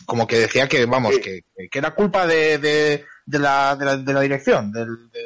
[0.06, 3.04] como que decía que vamos que, que, era culpa de, de,
[3.38, 5.24] la, de, la, de la dirección del, del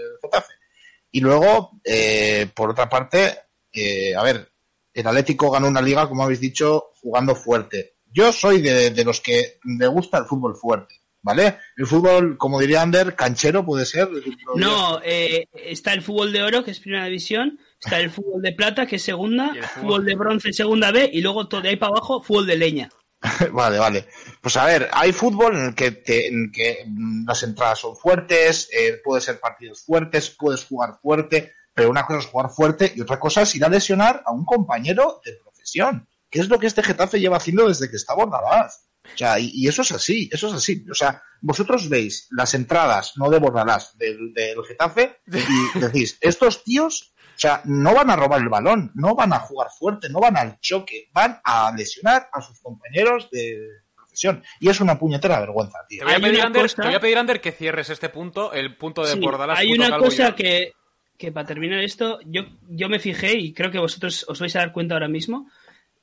[1.10, 3.38] Y luego, eh, por otra parte,
[3.72, 4.50] eh, a ver,
[4.94, 7.96] el Atlético ganó una liga, como habéis dicho, jugando fuerte.
[8.10, 11.58] Yo soy de, los que me gusta el fútbol fuerte, ¿vale?
[11.76, 14.08] El fútbol, como diría Ander, canchero puede ser.
[14.54, 18.52] No, eh, está el fútbol de oro, que es primera división, está el fútbol de
[18.52, 20.04] plata, que es segunda, fútbol...
[20.04, 22.90] de bronce, segunda B, y luego todo de ahí para abajo, fútbol de leña.
[23.52, 24.08] vale, vale.
[24.40, 26.84] Pues a ver, hay fútbol en el que, en que
[27.26, 32.20] las entradas son fuertes, eh, puede ser partidos fuertes, puedes jugar fuerte, pero una cosa
[32.20, 36.08] es jugar fuerte y otra cosa es ir a lesionar a un compañero de profesión,
[36.28, 38.88] que es lo que este Getafe lleva haciendo desde que está Bordalás.
[39.04, 40.84] O sea, y, eso es así, eso es así.
[40.90, 46.62] O sea, vosotros veis las entradas, no de Bordalás, del, del Getafe, y decís, estos
[46.64, 50.36] tíos, sea, no van a robar el balón, no van a jugar fuerte, no van
[50.36, 53.58] al choque, van a lesionar a sus compañeros de
[53.96, 54.42] profesión.
[54.60, 56.00] Y es una puñetera vergüenza, tío.
[56.00, 59.58] Te voy a pedir, Ander, que cierres este punto, el punto de Bordalás.
[59.58, 60.72] Hay una cosa que,
[61.18, 64.60] que para terminar esto, yo, yo me fijé y creo que vosotros os vais a
[64.60, 65.50] dar cuenta ahora mismo,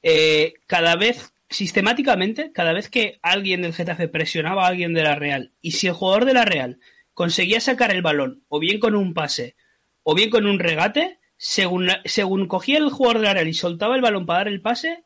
[0.01, 5.15] eh, cada vez, sistemáticamente, cada vez que alguien del Getafe presionaba a alguien de la
[5.15, 6.79] Real y si el jugador de la Real
[7.13, 9.55] conseguía sacar el balón o bien con un pase
[10.03, 13.95] o bien con un regate, según, según cogía el jugador de la Real y soltaba
[13.95, 15.05] el balón para dar el pase,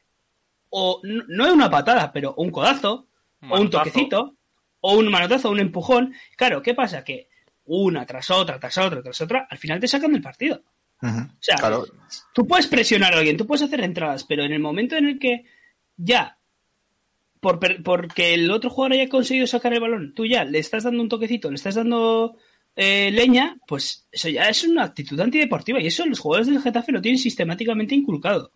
[0.69, 3.07] o no, no una patada, pero un codazo,
[3.47, 4.35] o un toquecito,
[4.81, 6.15] o un manotazo, o un empujón.
[6.35, 7.03] Claro, ¿qué pasa?
[7.03, 7.29] Que
[7.65, 10.63] una tras otra, tras otra, tras otra, al final te sacan del partido.
[11.03, 11.07] o
[11.39, 11.57] sea,
[12.33, 15.19] tú puedes presionar a alguien, tú puedes hacer entradas, pero en el momento en el
[15.19, 15.45] que
[15.97, 16.39] ya,
[17.39, 21.03] por, porque el otro jugador haya conseguido sacar el balón, tú ya le estás dando
[21.03, 22.37] un toquecito, le estás dando
[22.75, 26.91] eh, leña, pues eso ya es una actitud antideportiva y eso los jugadores del Getafe
[26.91, 28.51] lo tienen sistemáticamente inculcado.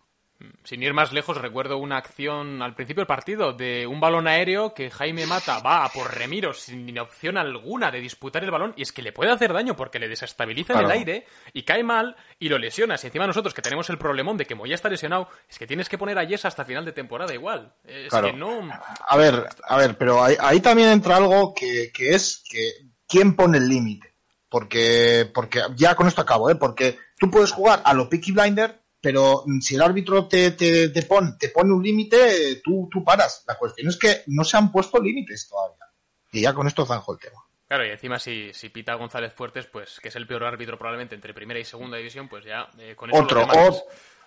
[0.62, 4.72] Sin ir más lejos, recuerdo una acción al principio del partido de un balón aéreo
[4.72, 8.82] que Jaime Mata va a por Remiro sin opción alguna de disputar el balón y
[8.82, 12.14] es que le puede hacer daño porque le desestabiliza en el aire y cae mal
[12.38, 13.02] y lo lesionas.
[13.02, 15.88] Y encima nosotros que tenemos el problemón de que Moya está lesionado, es que tienes
[15.88, 17.74] que poner a Yes hasta final de temporada igual.
[17.84, 18.68] Es que no...
[19.08, 22.70] A ver, a ver, pero ahí, también entra algo que, que es que
[23.08, 24.14] quién pone el límite.
[24.48, 26.54] Porque, porque ya con esto acabo, ¿eh?
[26.54, 31.02] Porque tú puedes jugar a lo Peaky Blinder pero si el árbitro te, te, te,
[31.02, 33.44] pone, te pone un límite, tú, tú paras.
[33.46, 35.84] La cuestión es que no se han puesto límites todavía.
[36.32, 37.44] Y ya con esto zanjo el tema.
[37.68, 41.14] Claro, y encima si, si pita González Fuertes, pues que es el peor árbitro probablemente
[41.14, 43.46] entre primera y segunda división, pues ya eh, con eso Otro,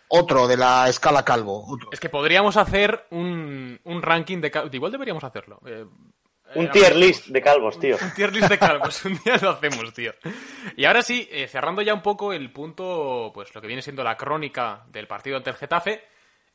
[0.07, 1.77] otro de la escala calvo.
[1.91, 4.51] Es que podríamos hacer un, un ranking de...
[4.71, 5.59] Igual deberíamos hacerlo.
[5.65, 5.85] Eh,
[6.55, 7.97] un tier list de calvos, tío.
[8.01, 10.13] Un tier list de calvos, un día lo hacemos, tío.
[10.75, 14.03] Y ahora sí, eh, cerrando ya un poco el punto, pues lo que viene siendo
[14.03, 16.03] la crónica del partido ante el Getafe,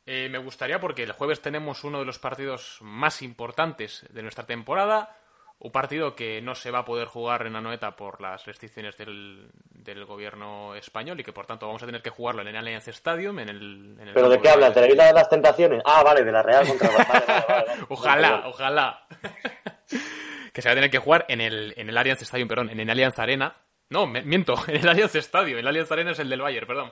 [0.05, 4.45] eh, me gustaría porque el jueves tenemos uno de los partidos más importantes de nuestra
[4.45, 5.17] temporada,
[5.59, 9.49] un partido que no se va a poder jugar en Anoeta por las restricciones del,
[9.71, 12.87] del, gobierno español y que por tanto vamos a tener que jugarlo en el Allianz
[12.89, 13.39] Stadium.
[13.39, 14.69] En el, ¿Pero de qué habla?
[14.69, 15.81] ¿De de las tentaciones?
[15.83, 16.89] Ah, vale, de la Real contra
[17.89, 19.07] Ojalá, ojalá.
[20.53, 22.79] que se va a tener que jugar en el, en el Allianz Stadium, perdón, en
[22.79, 23.55] el Allianz Arena.
[23.89, 25.57] No, miento, en el Allianz Stadium.
[25.57, 26.91] El Allianz Arena es el del Bayern, perdón.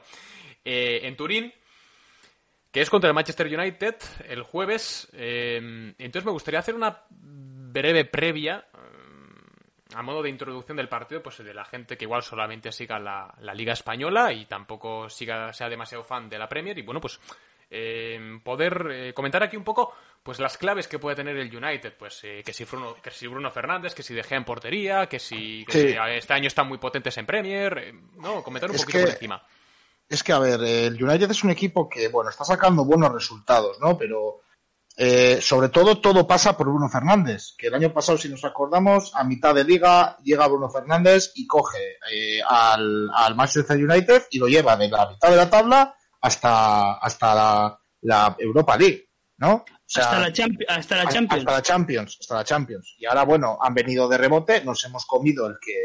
[0.64, 1.54] Eh, en Turín,
[2.72, 3.96] que es contra el Manchester United
[4.28, 5.08] el jueves.
[5.14, 7.04] Eh, entonces me gustaría hacer una
[7.76, 12.24] breve previa eh, a modo de introducción del partido, pues de la gente que igual
[12.24, 16.78] solamente siga la, Liga Española y tampoco siga, sea demasiado fan de la Premier.
[16.78, 17.20] Y bueno, pues
[17.70, 21.94] eh, poder eh, comentar aquí un poco pues las claves que puede tener el United.
[21.98, 25.66] Pues que, si Bruno, que si Bruno Fernández, que si dejé en portería, que si,
[25.70, 27.94] este año están muy potentes en Premier.
[28.16, 29.44] no, comentar un poquito por encima.
[30.10, 33.80] Es que, a ver, el United es un equipo que, bueno, está sacando buenos resultados,
[33.80, 33.98] ¿no?
[33.98, 34.42] Pero
[34.98, 39.14] eh, sobre todo, todo pasa por Bruno Fernández, que el año pasado, si nos acordamos,
[39.14, 44.48] a mitad de liga llega Bruno Fernández y coge eh, al, Manchester United y lo
[44.48, 49.66] lleva de la mitad de la tabla hasta, hasta la, Europa League, ¿no?
[49.86, 50.66] hasta, la Champions.
[50.70, 52.96] Hasta la Champions, hasta la Champions.
[52.98, 55.76] Y ahora, bueno, han venido de rebote, nos hemos comido el que,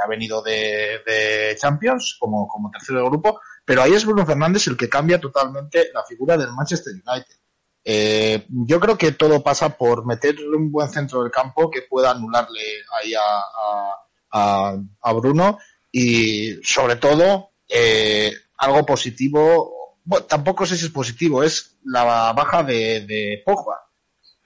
[0.00, 4.68] ha venido de, de Champions como, como tercero de grupo, pero ahí es Bruno Fernández
[4.68, 7.43] el que cambia totalmente la figura del Manchester United.
[7.84, 12.12] Eh, yo creo que todo pasa por meterle un buen centro del campo que pueda
[12.12, 12.60] anularle
[12.98, 15.58] ahí a, a, Bruno
[15.92, 23.04] y sobre todo eh, algo positivo, tampoco sé si es positivo, es la baja de,
[23.06, 23.80] de Pogba.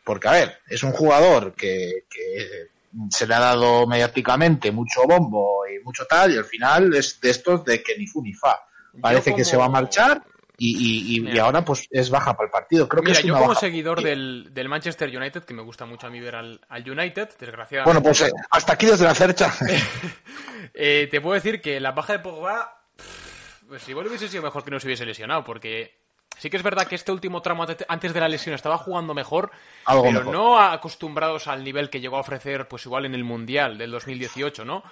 [0.04, 2.68] Porque, a ver, es un jugador que, que
[3.10, 7.30] se le ha dado mediáticamente mucho bombo y mucho tal, y al final es de
[7.30, 8.58] estos de que ni fu ni fa.
[9.00, 10.24] Parece que se va a marchar
[10.60, 12.88] y, y, ahora pues es baja para el partido.
[12.88, 16.08] Creo que Mira, es yo como seguidor del, del, Manchester United, que me gusta mucho
[16.08, 17.84] a mí ver al, al United, desgraciadamente...
[17.84, 19.54] Bueno, pues eh, hasta aquí desde la cercha.
[20.74, 22.78] eh, te puedo decir que la baja de Pogba
[23.68, 26.00] pues igual hubiese sido mejor que no se hubiese lesionado, porque
[26.38, 29.50] sí que es verdad que este último tramo antes de la lesión estaba jugando mejor,
[29.86, 33.90] pero no acostumbrados al nivel que llegó a ofrecer, pues igual en el Mundial del
[33.90, 34.82] 2018, ¿no?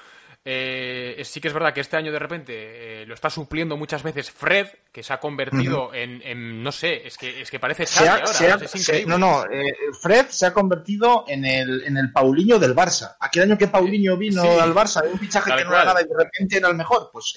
[0.48, 4.04] Eh, sí que es verdad que este año de repente eh, lo está supliendo muchas
[4.04, 8.22] veces Fred, que se ha convertido en, no sé, es que, es que parece ahora,
[8.62, 9.10] es increíble.
[9.10, 13.16] no, no, eh, Fred se ha convertido en el, en el Paulinho del Barça.
[13.18, 16.14] Aquel año que Paulinho vino al Barça, un fichaje que no era nada y de
[16.16, 17.34] repente era el mejor, pues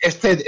[0.00, 0.38] este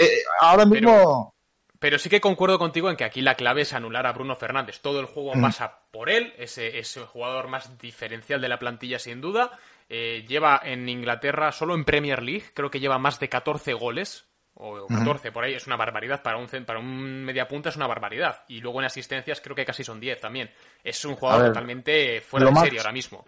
[0.40, 1.34] ahora mismo...
[1.80, 4.78] Pero, sí que concuerdo contigo en que aquí la clave es anular a Bruno Fernández.
[4.78, 9.20] Todo el juego pasa por él, ese, ese jugador más diferencial de la plantilla sin
[9.20, 9.58] duda
[9.94, 14.24] eh, lleva en Inglaterra, solo en Premier League, creo que lleva más de 14 goles.
[14.54, 16.22] O 14, por ahí es una barbaridad.
[16.22, 18.44] Para un, para un media punta es una barbaridad.
[18.48, 20.50] Y luego en asistencias creo que casi son 10 también.
[20.82, 23.26] Es un jugador totalmente fuera de serie ahora mismo.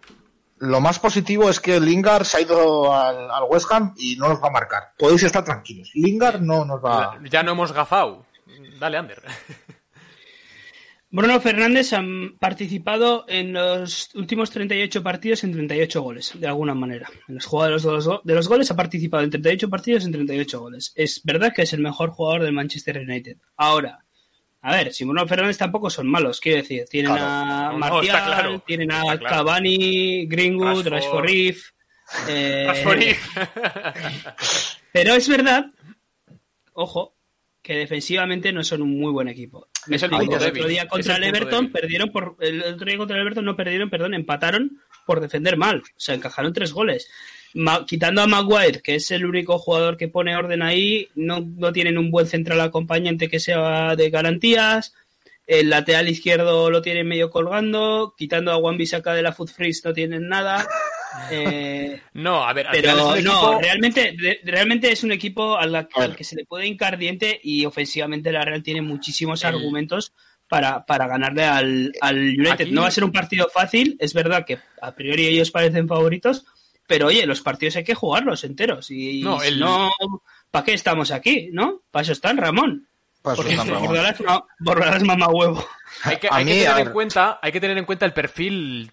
[0.57, 4.29] Lo más positivo es que Lingard se ha ido al, al, West Ham y no
[4.29, 4.93] nos va a marcar.
[4.97, 5.91] Podéis estar tranquilos.
[5.93, 8.25] Lingard no nos va Ya no hemos gafado.
[8.79, 9.21] Dale, Ander.
[11.15, 12.03] Bruno Fernández ha
[12.41, 17.09] participado en los últimos 38 partidos en 38 goles, de alguna manera.
[17.29, 20.91] En los de los, de los goles ha participado en 38 partidos en 38 goles.
[20.93, 23.37] Es verdad que es el mejor jugador del Manchester United.
[23.55, 24.03] Ahora,
[24.59, 26.83] a ver, si Bruno Fernández tampoco son malos, quiero decir.
[26.89, 31.69] Tienen a Martial, tienen a Cavani, Greenwood, Rashford Reef.
[32.27, 32.67] Eh,
[34.91, 35.65] pero es verdad,
[36.73, 37.14] ojo,
[37.65, 39.69] que defensivamente no son un muy buen equipo.
[39.89, 43.55] el, otro día contra el, Everton perdieron por el otro día contra el Everton no
[43.55, 47.09] perdieron, perdón, empataron por defender mal, o sea, encajaron tres goles.
[47.87, 51.97] quitando a Maguire, que es el único jugador que pone orden ahí, no, no tienen
[51.97, 54.93] un buen central acompañante que sea de garantías.
[55.47, 59.81] El lateral izquierdo lo tienen medio colgando, quitando a Juan Bisaca de la Foot Freeze
[59.83, 60.67] no tienen nada.
[61.29, 66.45] Eh, no, a ver, pero no, realmente, realmente es un equipo al, que se le
[66.45, 70.13] puede hincar diente y ofensivamente la Real tiene muchísimos argumentos
[70.47, 72.67] para, para ganarle al, United.
[72.67, 76.45] No va a ser un partido fácil, es verdad que a priori ellos parecen favoritos,
[76.87, 79.91] pero oye, los partidos hay que jugarlos enteros y no, no
[80.51, 81.49] ¿para qué estamos aquí?
[81.51, 81.81] ¿No?
[81.91, 82.87] Para eso están, Ramón.
[83.21, 83.57] Porque
[84.59, 85.65] borrarás, mamá huevo.
[86.03, 88.91] Hay que, hay que tener en cuenta, hay que tener en cuenta el perfil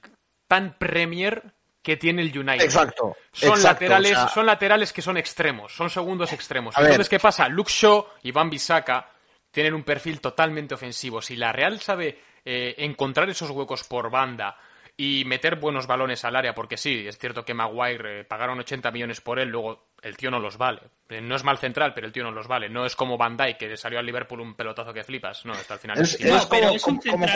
[0.49, 2.65] tan Premier que tiene el United.
[2.65, 3.17] Exacto.
[3.33, 6.75] Son laterales, son laterales que son extremos, son segundos extremos.
[6.79, 7.49] Entonces, ¿qué pasa?
[7.49, 9.11] Luke Shaw y Van Bissaka
[9.51, 11.21] tienen un perfil totalmente ofensivo.
[11.21, 14.57] Si la Real sabe eh, encontrar esos huecos por banda
[14.97, 18.91] y meter buenos balones al área, porque sí, es cierto que Maguire eh, pagaron 80
[18.93, 20.83] millones por él, luego el tío no los vale.
[21.09, 22.69] Eh, no es mal central, pero el tío no los vale.
[22.69, 25.45] No es como Van Dijk, que salió al Liverpool un pelotazo que flipas.
[25.45, 26.01] No, hasta al final.
[26.01, 27.27] Es, es, como, como,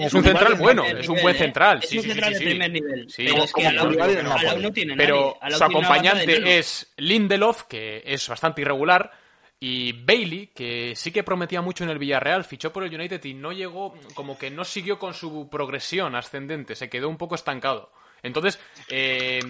[0.00, 1.80] es un central bueno, es un buen central.
[1.82, 3.06] Es un central de primer nivel.
[3.16, 8.62] Pero es que a la, no tiene Pero su acompañante es Lindelof, que es bastante
[8.62, 9.10] irregular,
[9.58, 13.34] y Bailey, que sí que prometía mucho en el Villarreal, fichó por el United y
[13.34, 17.90] no llegó, como que no siguió con su progresión ascendente, se quedó un poco estancado.
[18.22, 19.40] Entonces, eh,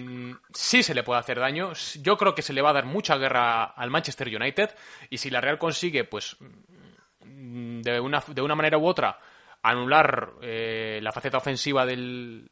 [0.53, 1.71] sí se le puede hacer daño.
[2.01, 4.69] Yo creo que se le va a dar mucha guerra al Manchester United.
[5.09, 6.37] Y si la Real consigue, pues,
[7.21, 9.19] de una, de una manera u otra,
[9.69, 12.49] anular eh, la faceta ofensiva del,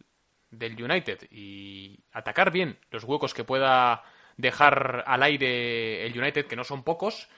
[0.49, 4.03] del United y atacar bien los huecos que pueda
[4.37, 7.29] dejar al aire el United, que no son pocos,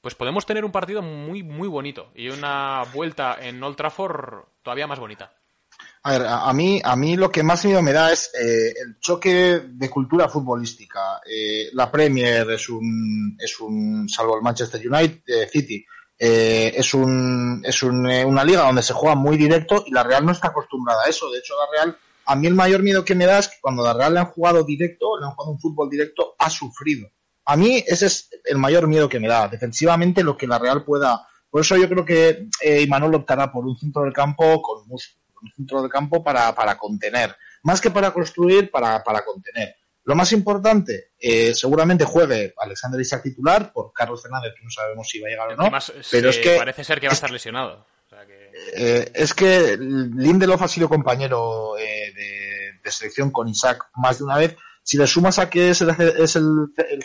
[0.00, 4.86] pues podemos tener un partido muy, muy bonito y una vuelta en Old Trafford todavía
[4.86, 5.32] más bonita.
[6.02, 9.00] A ver, a, mí, a mí lo que más miedo me da es eh, el
[9.00, 11.20] choque de cultura futbolística.
[11.26, 15.84] Eh, la Premier es un, es un, salvo el Manchester United, City,
[16.18, 20.02] eh, es un, es un, eh, una liga donde se juega muy directo y la
[20.02, 21.30] Real no está acostumbrada a eso.
[21.30, 23.82] De hecho, la Real, a mí el mayor miedo que me da es que cuando
[23.82, 27.08] la Real le han jugado directo, le han jugado un fútbol directo, ha sufrido.
[27.46, 29.48] A mí ese es el mayor miedo que me da.
[29.48, 31.26] Defensivamente, lo que la Real pueda.
[31.50, 34.98] Por eso yo creo que eh, Imanol optará por un centro del campo con un
[35.54, 37.36] centro del campo para, para contener.
[37.62, 39.74] Más que para construir, para, para contener.
[40.04, 45.08] Lo más importante, eh, seguramente juegue Alexander Isaac titular por Carlos Fernández, que no sabemos
[45.08, 45.78] si va a llegar o no.
[46.10, 47.86] pero es que parece ser que va a estar lesionado.
[48.76, 54.36] Eh, es que Lindelof ha sido compañero eh, de, selección con Isaac más de una
[54.36, 54.56] vez.
[54.82, 56.46] Si le sumas a que es el, es el,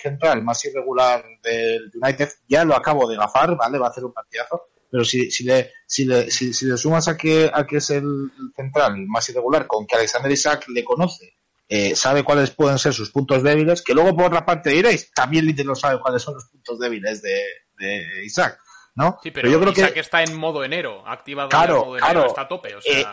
[0.01, 3.79] central más irregular del United, ya lo acabo de gafar, ¿vale?
[3.79, 4.67] Va a hacer un partidazo.
[4.91, 8.31] Pero si, si, le, si, le, si, le sumas a que, a que es el
[8.56, 11.38] central más irregular, con que Alexander Isaac le conoce
[11.71, 15.45] eh, sabe cuáles pueden ser sus puntos débiles, que luego por otra parte diréis, también
[15.63, 18.59] lo sabe cuáles son los puntos débiles de, Isaac,
[18.95, 19.19] ¿no?
[19.23, 22.25] Sí, pero, yo creo Isaac que está en modo enero, activado claro, en modo enero,
[22.25, 22.99] está a tope, o sea...
[22.99, 23.05] Eh,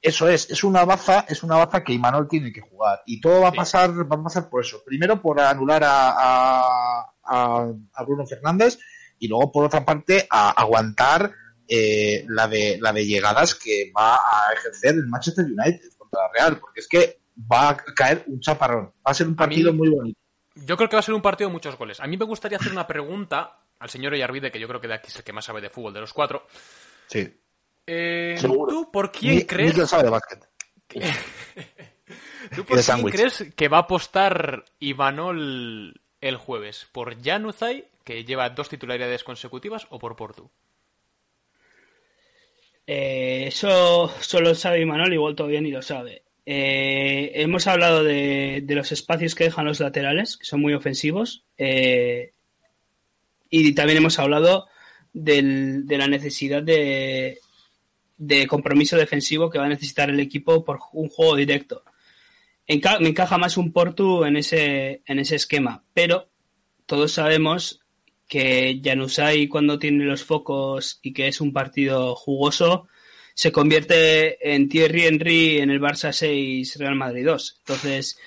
[0.00, 3.02] eso es, es una baza, es una baza que Imanol tiene que jugar.
[3.04, 4.80] Y todo va a pasar, va a pasar por eso.
[4.86, 8.78] Primero por anular a, a, Bruno Fernández
[9.18, 11.32] y luego por otra parte a aguantar
[11.66, 16.32] eh, la de la de llegadas que va a ejercer el Manchester United contra la
[16.32, 17.18] Real, porque es que
[17.50, 18.86] va a caer un chaparrón.
[19.06, 20.18] Va a ser un partido muy bonito.
[20.54, 22.00] Yo creo que va a ser un partido de muchos goles.
[22.00, 24.94] A mí me gustaría hacer una pregunta al señor Oyarvide, que yo creo que de
[24.94, 26.46] aquí es el que más sabe de fútbol de los cuatro.
[27.06, 27.28] Sí.
[27.86, 29.88] Eh, ¿Tú por quién crees?
[29.88, 30.48] sabe de básquet.
[32.54, 36.88] ¿Tú por quién crees que va a apostar Imanol el jueves?
[36.92, 40.50] ¿Por Januzaj, que lleva dos titularidades consecutivas, o por Portu?
[42.86, 46.22] Eh, eso solo sabe Imanol, igual todavía ni lo sabe.
[46.50, 51.44] Eh, hemos hablado de, los espacios que dejan los laterales, que son muy ofensivos.
[51.58, 52.32] Eh,
[53.50, 54.66] y también hemos hablado
[55.12, 57.38] de la necesidad de,
[58.48, 61.84] compromiso defensivo que va a necesitar el equipo por un juego directo.
[62.66, 66.30] me encaja más un Portu en ese, en ese esquema, pero
[66.86, 67.82] todos sabemos
[68.26, 72.88] que Janusai cuando tiene los focos y que es un partido jugoso,
[73.38, 77.56] se convierte en Thierry Henry en el Barça 6 Real Madrid 2.
[77.60, 78.18] Entonces,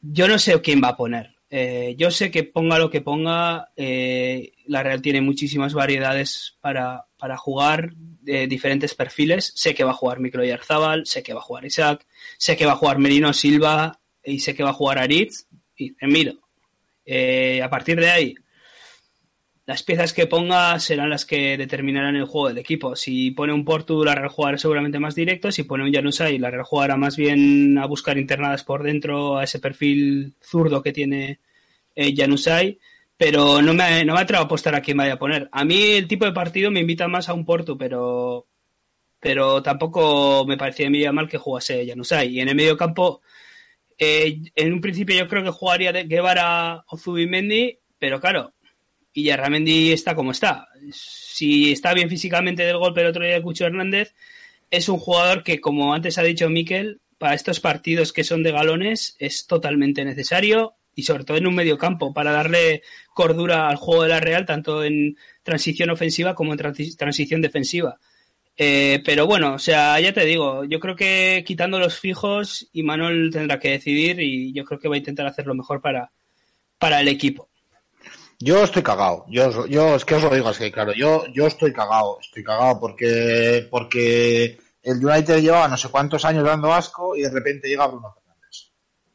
[0.00, 1.34] yo no sé quién va a poner.
[1.50, 7.04] Eh, yo sé que ponga lo que ponga, eh, la Real tiene muchísimas variedades para,
[7.36, 7.92] jugar,
[8.22, 9.52] de diferentes perfiles.
[9.54, 12.06] Sé que va a jugar Micro Yarzábal, sé que va a jugar Isaac,
[12.38, 15.94] sé que va a jugar Merino Silva y sé que va a jugar Aritz y
[16.00, 16.32] Emiro.
[17.04, 18.34] Eh, a partir de ahí,
[19.68, 22.96] las piezas que ponga serán las que determinarán el juego del equipo.
[22.96, 25.52] Si pone un Portu, la Real jugará seguramente más directo.
[25.52, 29.44] Si pone un y la Real jugará más bien a buscar internadas por dentro a
[29.44, 31.40] ese perfil zurdo que tiene
[31.94, 32.78] eh, Janusay.
[33.18, 35.50] Pero no me, no me atrevo a apostar a quién vaya a poner.
[35.52, 38.46] A mí el tipo de partido me invita más a un Portu, pero,
[39.20, 42.38] pero tampoco me parecía mal que jugase Janusay.
[42.38, 43.20] Y en el medio campo,
[43.98, 48.54] eh, en un principio yo creo que jugaría de Guevara o Zubimendi, pero claro,
[49.18, 50.68] y Yarramendi está como está.
[50.92, 54.14] Si está bien físicamente del golpe el otro día de Cucho Hernández,
[54.70, 58.52] es un jugador que, como antes ha dicho Miquel, para estos partidos que son de
[58.52, 63.74] galones es totalmente necesario y sobre todo en un medio campo para darle cordura al
[63.74, 66.60] juego de la Real, tanto en transición ofensiva como en
[66.96, 67.98] transición defensiva.
[68.56, 73.30] Eh, pero bueno, o sea, ya te digo, yo creo que quitando los fijos, Manuel
[73.32, 76.12] tendrá que decidir y yo creo que va a intentar hacer lo mejor para,
[76.78, 77.48] para el equipo.
[78.40, 79.24] Yo estoy cagado.
[79.28, 80.92] Yo, yo es que os lo digo así, claro.
[80.92, 82.18] Yo, yo estoy cagado.
[82.20, 87.30] Estoy cagado porque, porque el United lleva no sé cuántos años dando asco y de
[87.30, 88.70] repente llega Bruno Fernández.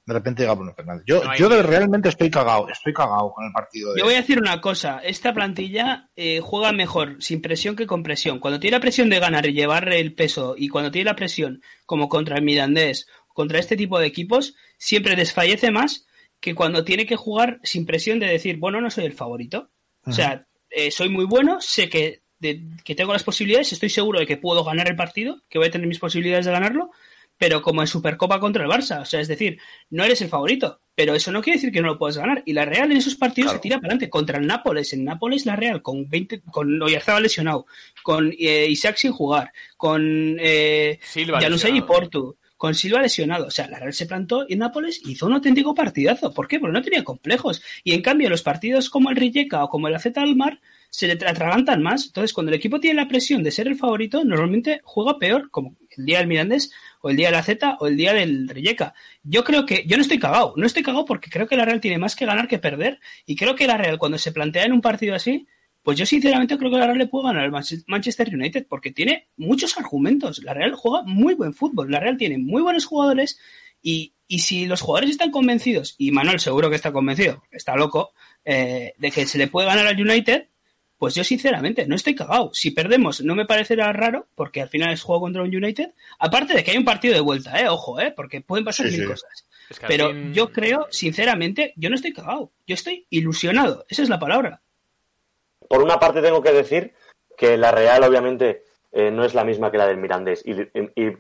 [0.06, 1.06] De repente llega Bruno Fernández.
[1.08, 2.68] Yo, yo realmente estoy cagado.
[2.68, 3.94] Estoy cagado con el partido.
[3.94, 4.00] De...
[4.00, 5.00] Yo voy a decir una cosa.
[5.00, 8.40] Esta plantilla eh, juega mejor sin presión que con presión.
[8.40, 11.62] Cuando tiene la presión de ganar y llevar el peso y cuando tiene la presión
[11.86, 16.06] como contra el Mirandés, contra este tipo de equipos, siempre desfallece más
[16.44, 19.70] que cuando tiene que jugar sin presión de decir, bueno, no soy el favorito.
[20.06, 22.24] O sea, eh, soy muy bueno, sé que,
[22.84, 25.72] que tengo las posibilidades, estoy seguro de que puedo ganar el partido, que voy a
[25.72, 26.92] tener mis posibilidades de ganarlo,
[27.38, 29.04] pero como en Supercopa contra el Barça.
[29.04, 29.58] O sea, es decir,
[29.90, 32.44] no eres el favorito, pero eso no quiere decir que no lo puedas ganar.
[32.46, 34.10] Y la Real en esos partidos se tira para adelante.
[34.10, 37.68] Contra el Nápoles, en Nápoles la Real, con 20, con estaba lesionado,
[38.04, 43.48] con eh, Isaac sin jugar, con eh, Silva y Porto, con Silva lesionado.
[43.48, 46.34] O sea, la Real se plantó en Nápoles y hizo un auténtico partidazo.
[46.34, 46.62] ¿Por qué?
[46.62, 47.62] Porque no tenía complejos.
[47.84, 51.12] Y en cambio, los partidos como el Rijeka o como el AZ Almar se le
[51.28, 52.06] atragantan más.
[52.06, 55.76] Entonces, cuando el equipo tiene la presión de ser el favorito, normalmente juega peor, como
[55.98, 58.94] el día del Mirandés, o el día de la Z, o el día del Rijeka.
[59.24, 61.82] Yo creo que, yo no estoy cagado, no estoy cagado porque creo que la Real
[61.82, 63.02] tiene más que ganar que perder.
[63.26, 65.48] Y creo que la Real, cuando se plantea en un partido así,
[65.84, 69.28] pues yo sinceramente creo que la Real le puede ganar al Manchester United porque tiene
[69.36, 70.42] muchos argumentos.
[70.42, 71.92] La Real juega muy buen fútbol.
[71.92, 73.38] La Real tiene muy buenos jugadores
[73.82, 78.14] y, si los jugadores están convencidos, y Manuel seguro que está convencido, está loco,
[78.46, 80.48] eh, de que se le puede ganar al United,
[80.98, 82.52] pues yo sinceramente no estoy cagado.
[82.54, 85.92] Si perdemos no me parecerá raro porque al final es juego contra un United.
[86.18, 89.06] Aparte de que hay un partido de vuelta, eh, ojo, eh, porque pueden pasar mil
[89.06, 89.46] cosas.
[89.86, 92.54] Pero yo creo, sinceramente, yo no estoy cagado.
[92.66, 93.86] Yo estoy ilusionado.
[93.90, 94.62] Esa es la palabra.
[95.68, 96.94] Por una parte tengo que decir
[97.38, 100.56] que la Real obviamente eh, no es la misma que la del Mirandés y,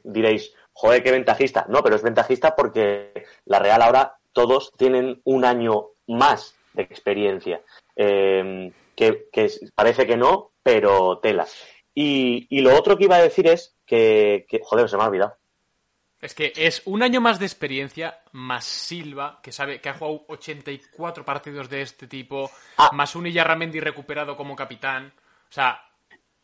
[0.04, 1.66] diréis, joder, qué ventajista.
[1.70, 7.62] No, pero es ventajista porque la Real ahora todos tienen un año más de experiencia.
[7.96, 9.28] Em, que,
[9.76, 11.48] parece que no, pero tela.
[11.96, 15.36] Y, lo otro que iba a decir es que, que, joder, se me ha olvidado.
[16.24, 20.24] Es que es un año más de experiencia, más Silva, que sabe que ha jugado
[20.30, 22.91] 84 partidos de este tipo, ah.
[22.93, 25.11] más un Iyarramendi recuperado como capitán.
[25.49, 25.82] O sea,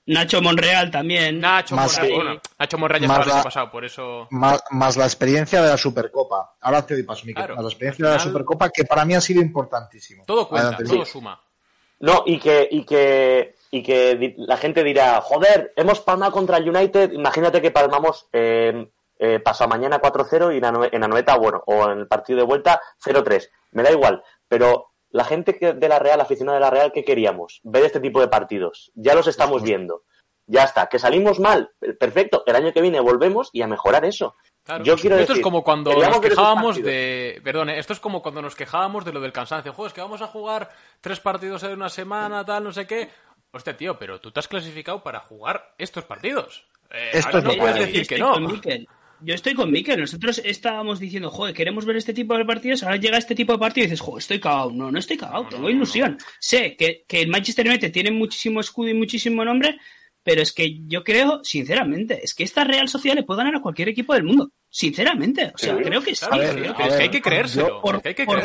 [0.06, 1.40] Nacho Monreal también.
[1.40, 4.28] Nacho Monreal, bueno, Nacho Monreal ya estaba el año pasado, por eso.
[4.32, 6.56] Más, la experiencia de la Supercopa.
[6.60, 7.48] Ahora te doy paso, Miquel.
[7.48, 10.26] más la experiencia de la Supercopa, que para mí ha sido importantísimo.
[10.26, 11.42] Todo cuenta, todo suma.
[12.02, 16.70] No, y que, y que, y que la gente dirá, joder, hemos palmado contra el
[16.70, 18.90] United, imagínate que palmamos eh,
[19.20, 20.58] eh, pasado mañana 4-0 y
[20.96, 23.50] en la noveta, bueno, o en el partido de vuelta 0-3.
[23.72, 27.60] Me da igual, pero la gente de la Real, aficionada de la Real, ¿qué queríamos?
[27.64, 28.92] Ver este tipo de partidos.
[28.96, 30.04] Ya los estamos viendo.
[30.46, 30.88] Ya está.
[30.88, 32.44] Que salimos mal, perfecto.
[32.46, 34.36] El año que viene volvemos y a mejorar eso.
[34.84, 37.42] Yo quiero esto es como cuando nos quejábamos de.
[37.44, 39.74] Perdón, esto es como cuando nos quejábamos de lo del cansancio.
[39.74, 40.70] Joder, es que vamos a jugar
[41.02, 43.10] tres partidos en una semana, tal, no sé qué.
[43.52, 46.68] Hostia, tío, pero tú te has clasificado para jugar estos partidos.
[46.92, 48.36] Eh, esto no puedes decir que no
[49.22, 50.00] yo estoy con Mikel.
[50.00, 52.84] Nosotros estábamos diciendo, joder, queremos ver este tipo de partidos.
[52.84, 54.72] Ahora llega este tipo de partido y dices, joder, estoy cagado.
[54.72, 56.18] No, no estoy cagado, tengo ilusión.
[56.40, 59.80] Sé que, que, el Manchester United tiene muchísimo escudo y muchísimo nombre,
[60.24, 63.62] pero es que yo creo, sinceramente, es que esta Real Social le puede ganar a
[63.62, 64.52] cualquier equipo del mundo.
[64.72, 66.26] Sinceramente, o sea, creo que sí.
[66.32, 67.82] es que hay que creérselo.
[67.82, 68.02] Por,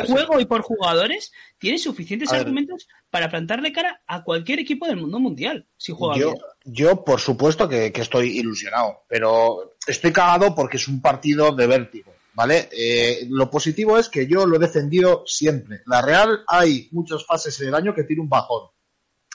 [0.07, 5.19] juego y por jugadores, tiene suficientes argumentos para plantarle cara a cualquier equipo del mundo
[5.19, 6.43] mundial, si juega yo, bien.
[6.63, 12.11] Yo, por supuesto, que, estoy ilusionado, pero estoy cagado porque es un partido de vértigo.
[12.33, 12.67] ¿Vale?
[12.77, 15.83] Eh, lo positivo es que yo lo he defendido siempre.
[15.85, 18.71] La Real hay muchas fases en el año que tiene un bajón.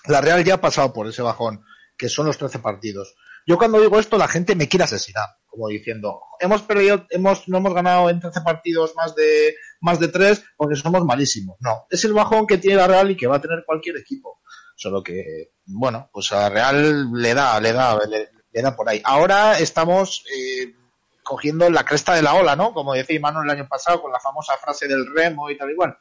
[0.06, 1.64] La Real ya ha pasado por ese bajón,
[2.00, 3.14] que son los 13 partidos.
[3.46, 7.58] Yo cuando digo esto, la gente me quiere asesinar como diciendo, hemos perdido, hemos, no
[7.58, 11.56] hemos ganado en 13 partidos más de, más de 3 porque somos malísimos.
[11.60, 14.40] No, es el bajón que tiene la Real y que va a tener cualquier equipo.
[14.76, 19.02] Solo que, bueno, pues a la Real le da, le da, le, da por ahí.
[19.04, 20.72] Ahora estamos eh,
[21.22, 22.72] cogiendo la cresta de la ola, ¿no?
[22.72, 25.98] Como decía Manuel el año pasado con la famosa frase del remo y tal igual.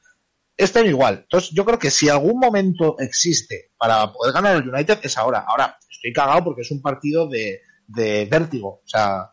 [0.59, 1.19] Este igual.
[1.21, 5.45] Entonces, yo creo que si algún momento existe para poder ganar el United es ahora.
[5.47, 8.81] Ahora, estoy cagado porque es un partido de, de vértigo.
[8.83, 9.31] O sea,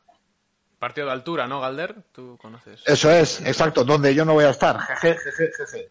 [0.79, 1.97] Partido de altura, ¿no, Galder?
[2.13, 2.81] Tú conoces.
[2.87, 4.79] Eso es, exacto, donde yo no voy a estar.
[4.79, 5.91] Jeje, jeje, jeje.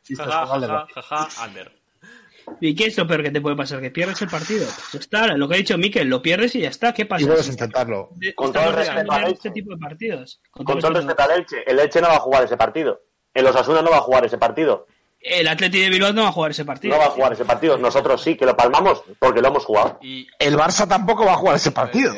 [2.62, 3.82] ¿Y qué es lo peor que te puede pasar?
[3.82, 4.66] ¿Que pierdes el partido?
[4.92, 6.94] Pues está, lo que ha dicho Miquel, lo pierdes y ya está.
[6.94, 7.24] ¿Qué pasa?
[7.24, 8.12] Y puedes intentarlo.
[8.36, 10.40] Con todo el respeto a este tipo de partidos.
[10.52, 11.64] Con, todo el respeto Elche.
[11.70, 13.02] El Elche no va a jugar ese partido.
[13.34, 14.88] El Osasuna no va a jugar ese partido
[15.26, 16.94] el Atleti de Bilbao no va a jugar ese partido.
[16.94, 17.78] No va a jugar ese partido.
[17.78, 19.98] Nosotros sí, que lo palmamos porque lo hemos jugado.
[20.04, 22.14] Y el Barça tampoco va a jugar ese partido.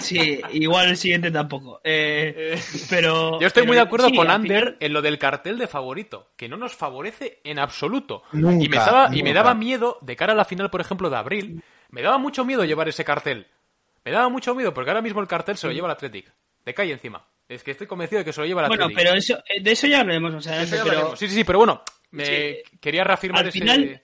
[0.00, 1.80] sí, igual el siguiente tampoco.
[1.84, 2.58] Eh,
[2.88, 6.48] pero yo estoy muy de acuerdo con Ander en lo del cartel de favorito, que
[6.48, 8.22] no nos favorece en absoluto.
[8.32, 11.16] y me daba y me daba miedo de cara a la final, por ejemplo, de
[11.16, 11.62] abril.
[11.90, 13.46] Me daba mucho miedo llevar ese cartel.
[14.04, 16.32] Me daba mucho miedo porque ahora mismo el cartel se lo lleva el Athletic.
[16.64, 17.26] De calle encima.
[17.46, 18.94] Es que estoy convencido de que se lo lleva el Athletic.
[18.94, 20.32] Bueno, pero eso, de eso ya hablaremos.
[20.32, 21.82] O sea, Sí, sí, sí, pero bueno,
[22.12, 24.02] me quería reafirmar al final,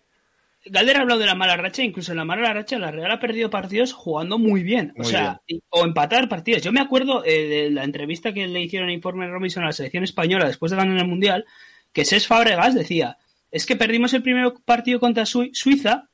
[0.64, 3.20] Galder ha hablado de la mala racha, incluso en la mala racha la Real ha
[3.20, 5.40] perdido partidos jugando muy bien, o sea,
[5.70, 6.62] o empatar partidos.
[6.62, 9.72] Yo me acuerdo eh, de la entrevista que le hicieron a Informe Robinson a la
[9.72, 11.46] selección española después de ganar el Mundial,
[11.92, 13.18] que Ses Fabregas decía,
[13.50, 16.08] es que perdimos el primer partido contra Suiza,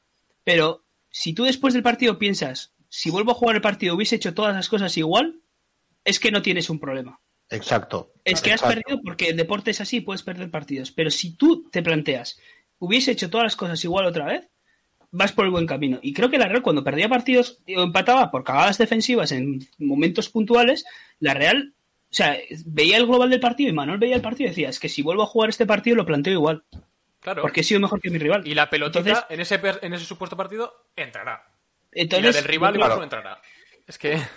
[0.44, 4.34] pero si tú después del partido piensas, si vuelvo a jugar el partido hubiese hecho
[4.34, 5.40] todas las cosas igual,
[6.04, 7.20] es que no tienes un problema.
[7.54, 8.12] Exacto.
[8.24, 10.90] Es que has perdido porque el deporte es así, puedes perder partidos.
[10.90, 12.38] Pero si tú te planteas,
[12.78, 14.48] hubiese hecho todas las cosas igual otra vez,
[15.10, 15.98] vas por el buen camino.
[16.02, 20.28] Y creo que la Real, cuando perdía partidos o empataba por cagadas defensivas en momentos
[20.28, 20.84] puntuales,
[21.20, 21.74] la Real,
[22.10, 24.80] o sea, veía el global del partido y Manuel veía el partido y decía, es
[24.80, 26.64] que si vuelvo a jugar este partido lo planteo igual.
[27.20, 27.42] Claro.
[27.42, 28.46] Porque he sido mejor que mi rival.
[28.46, 31.46] Y la pelotita en, ese, en ese supuesto partido entrará.
[31.92, 33.40] Entonces, y la del rival igual no entrará.
[33.86, 34.20] Es que.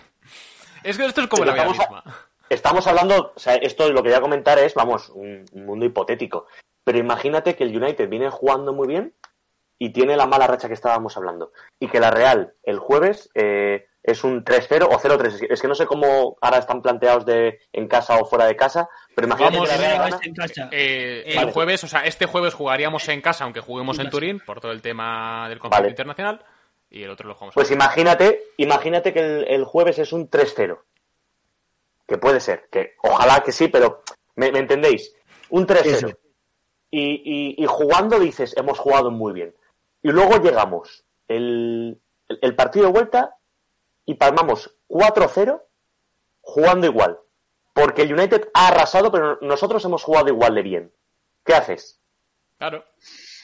[0.83, 2.03] Es que esto es como la vida misma
[2.49, 6.47] estamos hablando, o sea, esto lo que voy a comentar es, vamos, un, mundo hipotético.
[6.83, 9.13] Pero imagínate que el United viene jugando muy bien
[9.77, 11.51] y tiene la mala racha que estábamos hablando.
[11.79, 15.47] Y que la Real el jueves eh, es un 3-0 o 0-3.
[15.49, 18.89] Es que no sé cómo ahora están planteados de en casa o fuera de casa,
[19.13, 20.19] pero imagínate que la Real
[20.71, 24.61] eh, El jueves, o sea, este jueves jugaríamos en casa, aunque juguemos en Turín, por
[24.61, 26.41] todo el tema del conflicto internacional,
[26.89, 30.79] y el otro lo jugamos Pues imagínate, imagínate que el, el jueves es un 3-0
[32.07, 34.03] que puede ser, que ojalá que sí, pero
[34.35, 35.13] ¿me, entendéis?
[35.49, 36.17] Un 3-0.
[36.89, 39.53] Y, y, jugando dices, hemos jugado muy bien.
[40.01, 43.35] Y luego llegamos el, el partido de vuelta
[44.05, 45.61] y palmamos 4-0
[46.41, 47.19] jugando igual.
[47.73, 50.93] Porque el United ha arrasado, pero nosotros hemos jugado igual de bien.
[51.43, 51.99] ¿Qué haces?
[52.57, 52.85] Claro.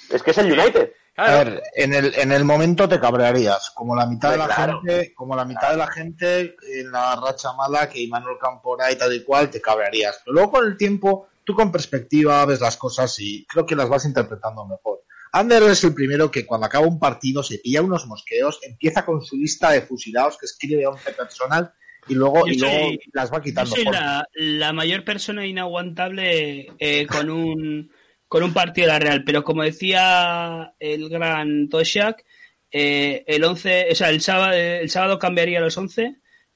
[0.10, 0.94] Es que es el United.
[1.16, 5.14] A ver, en el, en el momento te cabrearías, como la mitad de la gente,
[5.14, 9.14] como la mitad de la gente en la racha mala que Immanuel Campora y tal
[9.14, 10.22] y cual, te cabrearías.
[10.26, 13.90] Pero luego con el tiempo, tú con perspectiva ves las cosas y creo que las
[13.90, 15.04] vas interpretando mejor.
[15.34, 19.24] Ander es el primero que cuando acaba un partido se pilla unos mosqueos, empieza con
[19.24, 21.70] su lista de fusilados que escribe 11 personas
[22.08, 23.76] y luego, y luego las va quitando.
[23.76, 23.92] Yo soy
[24.36, 27.92] la, mayor persona inaguantable eh, con un
[28.34, 32.26] con un partido de la Real, pero como decía el gran Toshak,
[32.72, 36.16] eh, el 11, o sea, el sábado, el sábado cambiaría a los 11,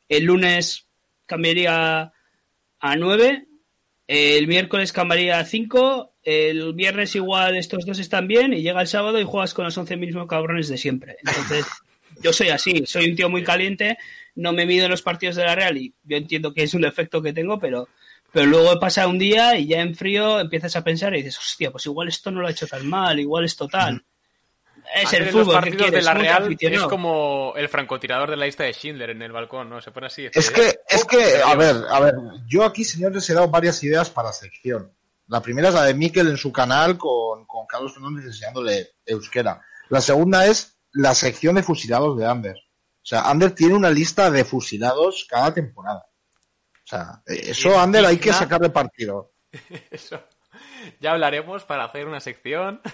[0.09, 0.88] el lunes
[1.28, 2.11] cambiaría
[2.80, 3.45] a 9,
[4.07, 8.88] el miércoles cambiaría a 5, el viernes igual estos dos están bien y llega el
[8.88, 11.17] sábado y juegas con los 11 mismos cabrones de siempre.
[11.23, 11.67] Entonces,
[12.23, 13.99] yo soy así, soy un tío muy caliente,
[14.34, 16.82] no me mido en los partidos de la Real y yo entiendo que es un
[16.82, 17.88] defecto que tengo, pero,
[18.38, 21.71] pero luego pasa un día y ya en frío empiezas a pensar y dices, hostia,
[21.71, 24.05] pues igual esto no lo ha hecho tan mal, igual es total.
[24.93, 25.45] Es el fútbol.
[25.45, 29.23] Los partidos de la Real es como el francotirador de la lista de Schindler en
[29.23, 29.81] el balcón, ¿no?
[29.81, 30.29] Se pone así.
[30.31, 32.13] Es que, es que, a ver, a ver,
[32.45, 34.93] yo aquí, señores, he dado varias ideas para sección.
[35.29, 39.63] La primera es la de Miquel en su canal con, con Carlos Fernández enseñándole euskera.
[39.89, 42.55] La segunda es la sección de fusilados de Ander.
[42.55, 46.05] O sea, Ander tiene una lista de fusilados cada temporada.
[46.88, 49.33] O sea, eso Ander hay que sacarle partido.
[49.91, 50.23] Eso.
[51.01, 52.81] Ya hablaremos para hacer una sección.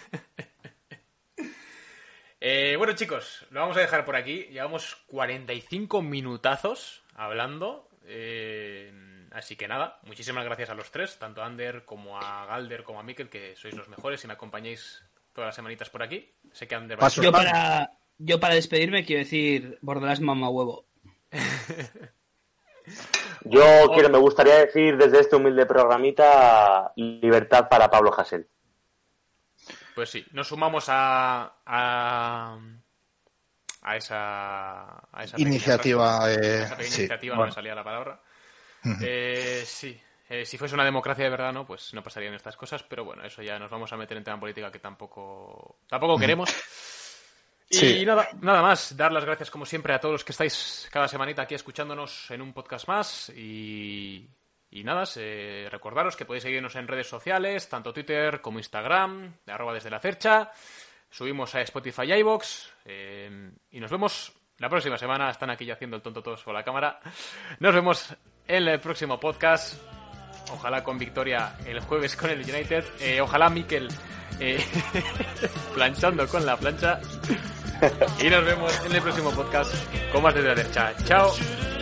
[2.46, 4.50] Eh, bueno, chicos, lo vamos a dejar por aquí.
[4.52, 7.88] Llevamos 45 minutazos hablando.
[8.04, 8.92] Eh,
[9.32, 13.00] así que nada, muchísimas gracias a los tres, tanto a Ander como a Galder como
[13.00, 16.34] a Mikel, que sois los mejores y me acompañáis todas las semanitas por aquí.
[16.52, 20.86] Sé que Ander yo, para, yo para despedirme quiero decir Bordelas mamá huevo.
[23.46, 23.64] yo
[23.94, 28.48] quiero, me gustaría decir desde este humilde programita libertad para Pablo Hassel.
[29.96, 32.58] Pues sí, nos sumamos a, a,
[33.82, 36.32] a esa, a esa iniciativa.
[36.32, 38.20] Eh, esa iniciativa, no me salía la palabra.
[39.02, 42.82] eh, sí, eh, si fuese una democracia de verdad, no, pues no pasarían estas cosas,
[42.84, 46.50] pero bueno, eso ya nos vamos a meter en tema política que tampoco, tampoco queremos.
[47.82, 51.08] Y nada, nada más, dar las gracias como siempre a todos los que estáis cada
[51.08, 54.30] semanita aquí escuchándonos en un podcast más y
[54.76, 55.04] y nada,
[55.70, 60.00] recordaros que podéis seguirnos en redes sociales, tanto Twitter como Instagram, de arroba desde la
[60.00, 60.52] cercha.
[61.12, 62.48] Subimos a Spotify y iVoox.
[62.86, 65.30] Eh, y nos vemos la próxima semana.
[65.30, 67.00] Están aquí ya haciendo el tonto todos con la cámara.
[67.60, 68.16] Nos vemos
[68.48, 69.80] en el próximo podcast.
[70.52, 72.84] Ojalá con victoria el jueves con el United.
[73.00, 73.90] Eh, ojalá Mikel
[74.40, 74.66] eh,
[75.76, 77.00] planchando con la plancha.
[78.20, 79.74] Y nos vemos en el próximo podcast
[80.12, 80.94] con más desde la derecha.
[81.06, 81.32] Chao.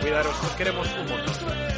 [0.00, 1.71] Cuidaros, os queremos un montón.